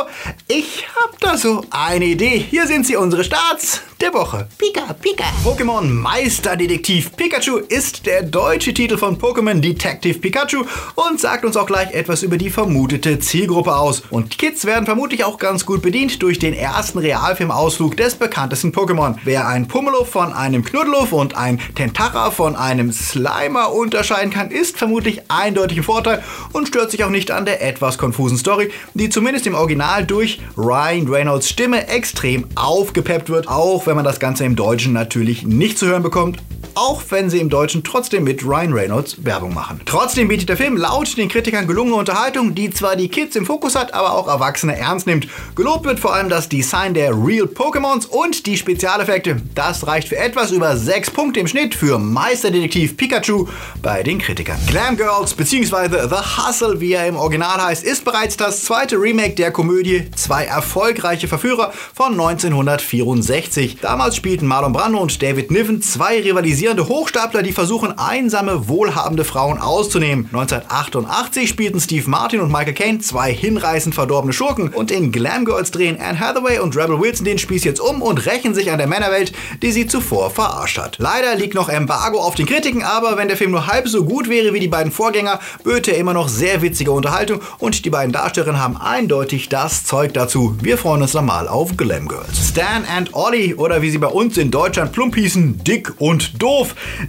Ich 0.49 0.85
hab 0.97 1.19
da 1.21 1.37
so 1.37 1.65
eine 1.71 2.05
Idee. 2.07 2.39
Hier 2.39 2.67
sind 2.67 2.87
sie, 2.87 2.97
unsere 2.97 3.25
Starts 3.25 3.83
der 4.01 4.15
Woche. 4.15 4.49
Pika, 4.57 4.95
Pika. 4.95 5.25
Pokémon 5.45 5.83
Meisterdetektiv 5.83 7.15
Pikachu 7.17 7.59
ist 7.59 8.07
der 8.07 8.23
deutsche 8.23 8.73
Titel 8.73 8.97
von 8.97 9.19
Pokémon 9.19 9.61
Detective 9.61 10.19
Pikachu 10.19 10.65
und 10.95 11.21
sagt 11.21 11.45
uns 11.45 11.57
auch 11.57 11.67
gleich 11.67 11.93
etwas 11.93 12.23
über 12.23 12.39
die 12.39 12.49
vermutete 12.49 13.19
Zielgruppe 13.19 13.77
aus. 13.77 14.03
Und 14.11 14.39
Kids 14.39 14.65
werden 14.65 14.87
vermutlich 14.87 15.25
auch 15.25 15.39
ganz 15.39 15.67
gut 15.67 15.83
bedient 15.83 16.23
durch 16.23 16.39
den 16.39 16.55
ersten 16.55 16.99
Realfilmausflug 16.99 17.97
des 17.97 18.15
bekanntesten 18.15 18.73
Pokémon. 18.73 19.17
Wer 19.25 19.47
ein 19.47 19.69
Pummeluff 19.69 20.11
von 20.11 20.33
einem 20.33 20.65
Knuddeluff 20.65 21.13
und 21.13 21.37
ein 21.37 21.61
Tentara 21.75 22.31
von 22.31 22.57
einem 22.57 22.93
Slimer 22.93 23.73
unterscheiden 23.73 24.31
kann, 24.31 24.51
ist 24.51 24.79
vermutlich 24.79 25.31
eindeutig 25.31 25.79
im 25.79 25.85
Vorteil 25.85 26.23
und 26.53 26.69
stört 26.69 26.91
sich 26.91 27.05
auch 27.05 27.11
nicht 27.11 27.31
an 27.31 27.45
der 27.45 27.63
etwas 27.63 27.99
konfusen 27.99 28.39
Story, 28.39 28.71
die 28.95 29.11
zumindest 29.11 29.47
im 29.47 29.55
Original 29.55 30.07
durch 30.07 30.41
Ryan 30.57 31.07
Reynolds 31.09 31.51
Stimme 31.51 31.89
extrem 31.89 32.47
aufgepeppt 32.55 33.29
wird, 33.29 33.49
auch 33.49 33.87
wenn 33.90 33.90
man 33.95 34.05
das 34.05 34.21
Ganze 34.21 34.45
im 34.45 34.57
Deutschen 34.57 34.93
natürlich 34.93 35.45
nicht 35.45 35.79
zu 35.79 35.87
hören 35.87 36.03
bekommt 36.03 36.39
auch 36.75 37.03
wenn 37.11 37.31
sie 37.31 37.41
im 37.41 37.51
Deutschen 37.51 37.83
trotzdem 37.83 38.25
mit 38.25 38.45
Ryan 38.45 38.73
Reynolds 38.73 39.25
Werbung 39.25 39.55
machen. 39.55 39.81
Trotzdem 39.85 40.29
bietet 40.29 40.49
der 40.49 40.57
Film 40.57 40.77
laut 40.77 41.17
den 41.17 41.29
Kritikern 41.29 41.67
gelungene 41.67 41.97
Unterhaltung, 41.97 42.55
die 42.55 42.71
zwar 42.71 42.97
die 42.97 43.09
Kids 43.09 43.37
im 43.37 43.47
Fokus 43.47 43.75
hat, 43.75 43.95
aber 43.95 44.15
auch 44.15 44.29
Erwachsene 44.29 44.77
ernst 44.77 45.07
nimmt. 45.07 45.29
Gelobt 45.57 45.85
wird 45.85 46.01
vor 46.01 46.15
allem 46.15 46.29
das 46.29 46.49
Design 46.49 46.95
der 46.95 47.11
Real 47.11 47.47
Pokémons 47.47 48.07
und 48.07 48.47
die 48.47 48.57
Spezialeffekte. 48.57 49.41
Das 49.55 49.87
reicht 49.87 50.09
für 50.09 50.17
etwas 50.17 50.51
über 50.51 50.77
6 50.77 51.11
Punkte 51.11 51.41
im 51.41 51.47
Schnitt 51.47 51.75
für 51.75 51.99
Meisterdetektiv 51.99 52.97
Pikachu 52.97 53.49
bei 53.83 54.03
den 54.03 54.19
Kritikern. 54.19 54.59
Glam 54.67 54.97
Girls 54.97 55.35
bzw. 55.35 56.09
The 56.09 56.47
Hustle, 56.47 56.81
wie 56.81 56.93
er 56.93 57.07
im 57.07 57.17
Original 57.17 57.63
heißt, 57.63 57.85
ist 57.85 58.05
bereits 58.05 58.37
das 58.37 58.65
zweite 58.65 58.97
Remake 58.97 59.35
der 59.35 59.51
Komödie 59.51 60.11
Zwei 60.17 60.45
erfolgreiche 60.45 61.29
Verführer 61.29 61.73
von 61.95 62.13
1964. 62.13 63.79
Damals 63.81 64.17
spielten 64.17 64.47
Marlon 64.47 64.73
Brando 64.73 64.99
und 64.99 65.23
David 65.23 65.51
Niven 65.51 65.83
zwei 65.83 66.21
rivalisierende 66.21 66.60
Hochstapler, 66.69 67.43
die 67.43 67.53
versuchen, 67.53 67.99
einsame, 67.99 68.69
wohlhabende 68.69 69.25
Frauen 69.25 69.59
auszunehmen. 69.59 70.27
1988 70.27 71.49
spielten 71.49 71.81
Steve 71.81 72.09
Martin 72.09 72.41
und 72.41 72.53
Michael 72.53 72.75
Caine 72.75 72.99
zwei 72.99 73.33
hinreißend 73.33 73.95
verdorbene 73.95 74.35
Schurken 74.35 74.69
und 74.69 74.91
in 74.91 75.11
Glam 75.11 75.47
Girls 75.47 75.71
drehen 75.71 75.99
Anne 75.99 76.21
Hathaway 76.21 76.59
und 76.59 76.77
Rebel 76.77 77.01
Wilson 77.01 77.25
den 77.25 77.39
Spieß 77.39 77.65
jetzt 77.65 77.81
um 77.81 78.03
und 78.03 78.27
rächen 78.27 78.55
sich 78.55 78.71
an 78.71 78.77
der 78.77 78.87
Männerwelt, 78.87 79.33
die 79.63 79.73
sie 79.73 79.87
zuvor 79.87 80.31
verarscht 80.31 80.77
hat. 80.77 80.99
Leider 80.99 81.35
liegt 81.35 81.55
noch 81.55 81.71
Embargo 81.71 82.21
auf 82.21 82.35
den 82.35 82.45
Kritiken, 82.45 82.83
aber 82.83 83.17
wenn 83.17 83.29
der 83.29 83.39
Film 83.39 83.53
nur 83.53 83.67
halb 83.67 83.89
so 83.89 84.05
gut 84.05 84.29
wäre 84.29 84.53
wie 84.53 84.61
die 84.61 84.69
beiden 84.69 84.93
Vorgänger, 84.93 85.41
böte 85.65 85.93
er 85.93 85.99
immer 85.99 86.13
noch 86.13 86.29
sehr 86.29 86.61
witzige 86.61 86.93
Unterhaltung 86.93 87.41
und 87.59 87.87
die 87.87 87.91
beiden 87.91 88.13
Darstellerinnen 88.13 88.61
haben 88.61 88.77
eindeutig 88.77 89.49
das 89.49 89.85
Zeug 89.85 90.13
dazu. 90.13 90.57
Wir 90.61 90.77
freuen 90.77 91.01
uns 91.01 91.15
nochmal 91.15 91.49
auf 91.49 91.77
Glam 91.79 92.07
Girls. 92.07 92.51
Stan 92.51 92.85
and 92.85 93.15
Ollie 93.15 93.57
oder 93.57 93.81
wie 93.81 93.91
sie 93.91 93.99
bei 93.99 94.09
uns 94.09 94.37
in 94.37 94.51
Deutschland 94.51 94.93
plump 94.93 95.17
hießen, 95.17 95.65
dick 95.65 95.95
und 95.99 96.43
doof. 96.43 96.50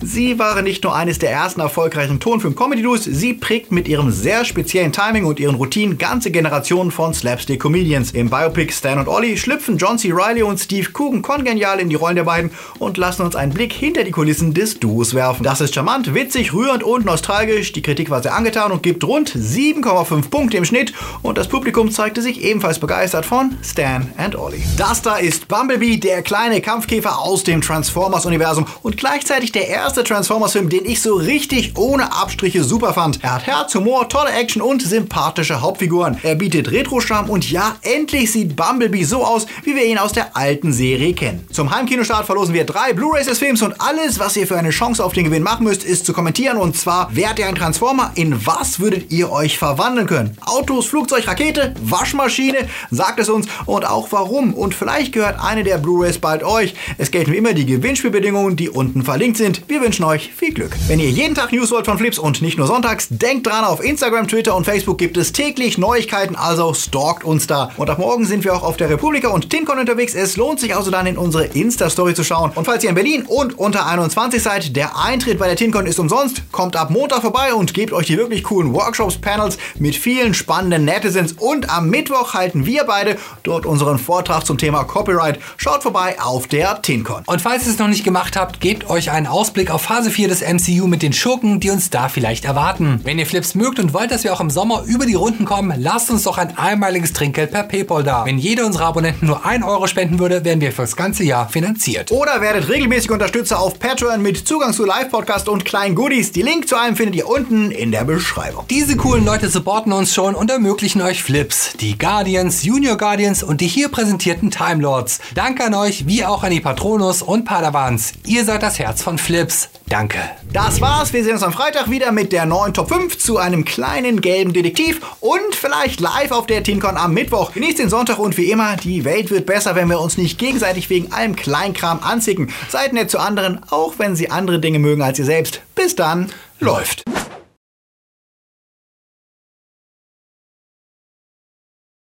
Sie 0.03 0.37
waren 0.37 0.63
nicht 0.63 0.83
nur 0.83 0.95
eines 0.95 1.17
der 1.19 1.31
ersten 1.31 1.61
erfolgreichen 1.61 2.19
Tonfilm-Comedy-Duos, 2.19 3.03
sie 3.05 3.33
prägt 3.33 3.71
mit 3.71 3.87
ihrem 3.87 4.11
sehr 4.11 4.45
speziellen 4.45 4.91
Timing 4.91 5.25
und 5.25 5.39
ihren 5.39 5.55
Routinen 5.55 5.97
ganze 5.97 6.29
Generationen 6.29 6.91
von 6.91 7.13
Slapstick-Comedians. 7.13 8.11
Im 8.11 8.29
Biopic 8.29 8.71
Stan 8.71 8.99
und 8.99 9.07
Ollie 9.07 9.37
schlüpfen 9.37 9.77
John 9.77 9.97
C. 9.97 10.11
Reilly 10.13 10.43
und 10.43 10.59
Steve 10.59 10.91
Coogan 10.91 11.23
kongenial 11.23 11.79
in 11.79 11.89
die 11.89 11.95
Rollen 11.95 12.15
der 12.15 12.23
beiden 12.23 12.51
und 12.77 12.97
lassen 12.97 13.23
uns 13.23 13.35
einen 13.35 13.51
Blick 13.51 13.73
hinter 13.73 14.03
die 14.03 14.11
Kulissen 14.11 14.53
des 14.53 14.79
Duos 14.79 15.15
werfen. 15.15 15.43
Das 15.43 15.59
ist 15.59 15.73
charmant, 15.73 16.13
witzig, 16.13 16.53
rührend 16.53 16.83
und 16.83 17.05
nostalgisch. 17.05 17.71
Die 17.71 17.81
Kritik 17.81 18.11
war 18.11 18.21
sehr 18.21 18.35
angetan 18.35 18.71
und 18.71 18.83
gibt 18.83 19.03
rund 19.03 19.31
7,5 19.31 20.29
Punkte 20.29 20.57
im 20.57 20.65
Schnitt 20.65 20.93
und 21.23 21.39
das 21.39 21.47
Publikum 21.47 21.89
zeigte 21.89 22.21
sich 22.21 22.43
ebenfalls 22.43 22.77
begeistert 22.77 23.25
von 23.25 23.57
Stan 23.63 24.11
and 24.17 24.35
Ollie. 24.35 24.61
Das 24.77 25.01
da 25.01 25.15
ist 25.15 25.47
Bumblebee, 25.47 25.97
der 25.97 26.21
kleine 26.21 26.61
Kampfkäfer 26.61 27.19
aus 27.19 27.43
dem 27.43 27.61
Transformers-Universum 27.61 28.67
und 28.83 28.97
gleichzeitig 28.97 29.30
der 29.31 29.69
erste 29.69 30.03
Transformers-Film, 30.03 30.67
den 30.67 30.83
ich 30.83 31.01
so 31.01 31.15
richtig 31.15 31.77
ohne 31.77 32.11
Abstriche 32.11 32.65
super 32.65 32.93
fand. 32.93 33.23
Er 33.23 33.35
hat 33.35 33.47
Herz, 33.47 33.73
Humor, 33.75 34.09
tolle 34.09 34.31
Action 34.31 34.61
und 34.61 34.81
sympathische 34.81 35.61
Hauptfiguren. 35.61 36.17
Er 36.21 36.35
bietet 36.35 36.69
Retro-Charme 36.69 37.29
und 37.29 37.49
ja, 37.49 37.77
endlich 37.81 38.29
sieht 38.33 38.57
Bumblebee 38.57 39.05
so 39.05 39.23
aus, 39.23 39.45
wie 39.63 39.73
wir 39.73 39.85
ihn 39.85 39.97
aus 39.97 40.11
der 40.11 40.35
alten 40.35 40.73
Serie 40.73 41.13
kennen. 41.13 41.47
Zum 41.49 41.73
Heimkinostart 41.73 42.25
verlosen 42.25 42.53
wir 42.53 42.65
drei 42.65 42.91
Blu-rays 42.91 43.27
des 43.27 43.39
Films 43.39 43.61
und 43.61 43.79
alles, 43.79 44.19
was 44.19 44.35
ihr 44.35 44.45
für 44.45 44.57
eine 44.57 44.71
Chance 44.71 45.03
auf 45.03 45.13
den 45.13 45.23
Gewinn 45.23 45.43
machen 45.43 45.63
müsst, 45.63 45.85
ist 45.85 46.05
zu 46.05 46.11
kommentieren 46.11 46.57
und 46.57 46.75
zwar, 46.75 47.15
wärt 47.15 47.39
ihr 47.39 47.47
ein 47.47 47.55
Transformer? 47.55 48.11
In 48.15 48.45
was 48.45 48.81
würdet 48.81 49.13
ihr 49.13 49.31
euch 49.31 49.57
verwandeln 49.57 50.07
können? 50.07 50.35
Autos, 50.45 50.87
Flugzeug, 50.87 51.25
Rakete, 51.25 51.73
Waschmaschine? 51.81 52.67
Sagt 52.89 53.21
es 53.21 53.29
uns 53.29 53.47
und 53.65 53.85
auch 53.85 54.09
warum. 54.11 54.53
Und 54.53 54.75
vielleicht 54.75 55.13
gehört 55.13 55.39
eine 55.41 55.63
der 55.63 55.77
Blu-rays 55.77 56.19
bald 56.19 56.43
euch. 56.43 56.73
Es 56.97 57.11
gelten 57.11 57.31
wie 57.31 57.37
immer 57.37 57.53
die 57.53 57.65
Gewinnspielbedingungen, 57.65 58.57
die 58.57 58.69
unten 58.69 59.03
verlinkt 59.03 59.20
sind. 59.21 59.61
Wir 59.67 59.81
wünschen 59.81 60.03
euch 60.03 60.31
viel 60.33 60.51
Glück. 60.51 60.75
Wenn 60.87 60.99
ihr 60.99 61.11
jeden 61.11 61.35
Tag 61.35 61.51
News 61.51 61.69
wollt 61.69 61.85
von 61.85 61.99
Flips 61.99 62.17
und 62.17 62.41
nicht 62.41 62.57
nur 62.57 62.65
sonntags, 62.65 63.07
denkt 63.11 63.45
dran, 63.45 63.63
auf 63.63 63.83
Instagram, 63.83 64.27
Twitter 64.27 64.55
und 64.55 64.65
Facebook 64.65 64.97
gibt 64.97 65.15
es 65.15 65.31
täglich 65.31 65.77
Neuigkeiten, 65.77 66.35
also 66.35 66.73
stalkt 66.73 67.23
uns 67.23 67.45
da. 67.45 67.71
Und 67.77 67.91
ab 67.91 67.99
morgen 67.99 68.25
sind 68.25 68.43
wir 68.43 68.55
auch 68.55 68.63
auf 68.63 68.77
der 68.77 68.89
Republika 68.89 69.27
und 69.27 69.51
TinCon 69.51 69.77
unterwegs. 69.77 70.15
Es 70.15 70.37
lohnt 70.37 70.59
sich 70.59 70.75
also 70.75 70.89
dann 70.89 71.05
in 71.05 71.19
unsere 71.19 71.45
Insta-Story 71.45 72.15
zu 72.15 72.23
schauen. 72.23 72.51
Und 72.55 72.65
falls 72.65 72.83
ihr 72.83 72.89
in 72.89 72.95
Berlin 72.95 73.23
und 73.27 73.59
unter 73.59 73.85
21 73.85 74.41
seid, 74.41 74.75
der 74.75 74.97
Eintritt 74.97 75.37
bei 75.37 75.45
der 75.45 75.55
TinCon 75.55 75.85
ist 75.85 75.99
umsonst. 75.99 76.41
Kommt 76.51 76.75
ab 76.75 76.89
Montag 76.89 77.21
vorbei 77.21 77.53
und 77.53 77.75
gebt 77.75 77.93
euch 77.93 78.07
die 78.07 78.17
wirklich 78.17 78.43
coolen 78.43 78.73
Workshops, 78.73 79.19
Panels 79.19 79.59
mit 79.77 79.95
vielen 79.95 80.33
spannenden 80.33 80.83
Netizens. 80.83 81.33
Und 81.33 81.69
am 81.69 81.91
Mittwoch 81.91 82.33
halten 82.33 82.65
wir 82.65 82.85
beide 82.85 83.17
dort 83.43 83.67
unseren 83.67 83.99
Vortrag 83.99 84.47
zum 84.47 84.57
Thema 84.57 84.83
Copyright. 84.83 85.39
Schaut 85.57 85.83
vorbei 85.83 86.19
auf 86.19 86.47
der 86.47 86.81
TinCon. 86.81 87.21
Und 87.27 87.39
falls 87.39 87.67
ihr 87.67 87.71
es 87.71 87.77
noch 87.77 87.87
nicht 87.87 88.03
gemacht 88.03 88.35
habt, 88.35 88.61
gebt 88.61 88.89
euch 88.89 89.10
einen 89.11 89.27
Ausblick 89.27 89.69
auf 89.71 89.81
Phase 89.81 90.09
4 90.09 90.27
des 90.29 90.41
MCU 90.41 90.87
mit 90.87 91.01
den 91.01 91.13
Schurken, 91.13 91.59
die 91.59 91.69
uns 91.69 91.89
da 91.89 92.09
vielleicht 92.09 92.45
erwarten. 92.45 93.01
Wenn 93.03 93.19
ihr 93.19 93.25
Flips 93.25 93.55
mögt 93.55 93.79
und 93.79 93.93
wollt, 93.93 94.11
dass 94.11 94.23
wir 94.23 94.33
auch 94.33 94.41
im 94.41 94.49
Sommer 94.49 94.83
über 94.85 95.05
die 95.05 95.13
Runden 95.13 95.45
kommen, 95.45 95.73
lasst 95.77 96.09
uns 96.09 96.23
doch 96.23 96.37
ein 96.37 96.57
einmaliges 96.57 97.13
Trinkgeld 97.13 97.51
per 97.51 97.63
PayPal 97.63 98.03
da. 98.03 98.25
Wenn 98.25 98.37
jeder 98.37 98.65
unserer 98.65 98.85
Abonnenten 98.85 99.27
nur 99.27 99.45
1 99.45 99.65
Euro 99.65 99.87
spenden 99.87 100.19
würde, 100.19 100.43
wären 100.45 100.61
wir 100.61 100.71
für 100.71 100.83
das 100.83 100.95
ganze 100.95 101.23
Jahr 101.23 101.49
finanziert. 101.49 102.11
Oder 102.11 102.41
werdet 102.41 102.69
regelmäßig 102.69 103.11
Unterstützer 103.11 103.59
auf 103.59 103.79
Patreon 103.79 104.21
mit 104.21 104.47
Zugang 104.47 104.73
zu 104.73 104.85
Live-Podcast 104.85 105.49
und 105.49 105.65
kleinen 105.65 105.95
Goodies. 105.95 106.31
Die 106.31 106.41
Link 106.41 106.67
zu 106.67 106.77
allem 106.77 106.95
findet 106.95 107.15
ihr 107.15 107.27
unten 107.27 107.71
in 107.71 107.91
der 107.91 108.05
Beschreibung. 108.05 108.65
Diese 108.69 108.95
coolen 108.95 109.25
Leute 109.25 109.49
supporten 109.49 109.91
uns 109.93 110.13
schon 110.13 110.35
und 110.35 110.49
ermöglichen 110.49 111.01
euch 111.01 111.21
Flips, 111.21 111.73
die 111.79 111.97
Guardians, 111.97 112.63
Junior 112.63 112.97
Guardians 112.97 113.43
und 113.43 113.61
die 113.61 113.67
hier 113.67 113.89
präsentierten 113.89 114.51
Time 114.51 114.81
Lords. 114.81 115.19
Danke 115.35 115.65
an 115.65 115.73
euch, 115.73 116.07
wie 116.07 116.25
auch 116.25 116.43
an 116.43 116.51
die 116.51 116.61
Patronus 116.61 117.21
und 117.21 117.45
Padawans. 117.45 118.13
Ihr 118.25 118.45
seid 118.45 118.63
das 118.63 118.79
Herz 118.79 119.00
von 119.01 119.17
Flips. 119.17 119.69
Danke. 119.89 120.17
Das 120.53 120.79
war's. 120.81 121.13
Wir 121.13 121.23
sehen 121.23 121.33
uns 121.33 121.43
am 121.43 121.53
Freitag 121.53 121.89
wieder 121.89 122.11
mit 122.11 122.31
der 122.31 122.45
neuen 122.45 122.73
Top 122.73 122.89
5 122.89 123.17
zu 123.17 123.37
einem 123.37 123.65
kleinen 123.65 124.21
gelben 124.21 124.53
Detektiv 124.53 125.01
und 125.19 125.53
vielleicht 125.53 125.99
live 125.99 126.31
auf 126.31 126.47
der 126.47 126.63
TinCon 126.63 126.97
am 126.97 127.13
Mittwoch. 127.13 127.53
Genießt 127.53 127.79
den 127.79 127.89
Sonntag 127.89 128.19
und 128.19 128.37
wie 128.37 128.51
immer, 128.51 128.77
die 128.77 129.03
Welt 129.03 129.31
wird 129.31 129.45
besser, 129.45 129.75
wenn 129.75 129.89
wir 129.89 129.99
uns 129.99 130.17
nicht 130.17 130.37
gegenseitig 130.37 130.89
wegen 130.89 131.11
allem 131.11 131.35
Kleinkram 131.35 131.99
anzicken. 132.01 132.53
Seid 132.69 132.93
nett 132.93 133.11
zu 133.11 133.19
anderen, 133.19 133.61
auch 133.69 133.95
wenn 133.97 134.15
sie 134.15 134.29
andere 134.29 134.59
Dinge 134.59 134.79
mögen 134.79 135.01
als 135.01 135.19
ihr 135.19 135.25
selbst. 135.25 135.61
Bis 135.75 135.95
dann, 135.95 136.31
läuft. 136.59 137.03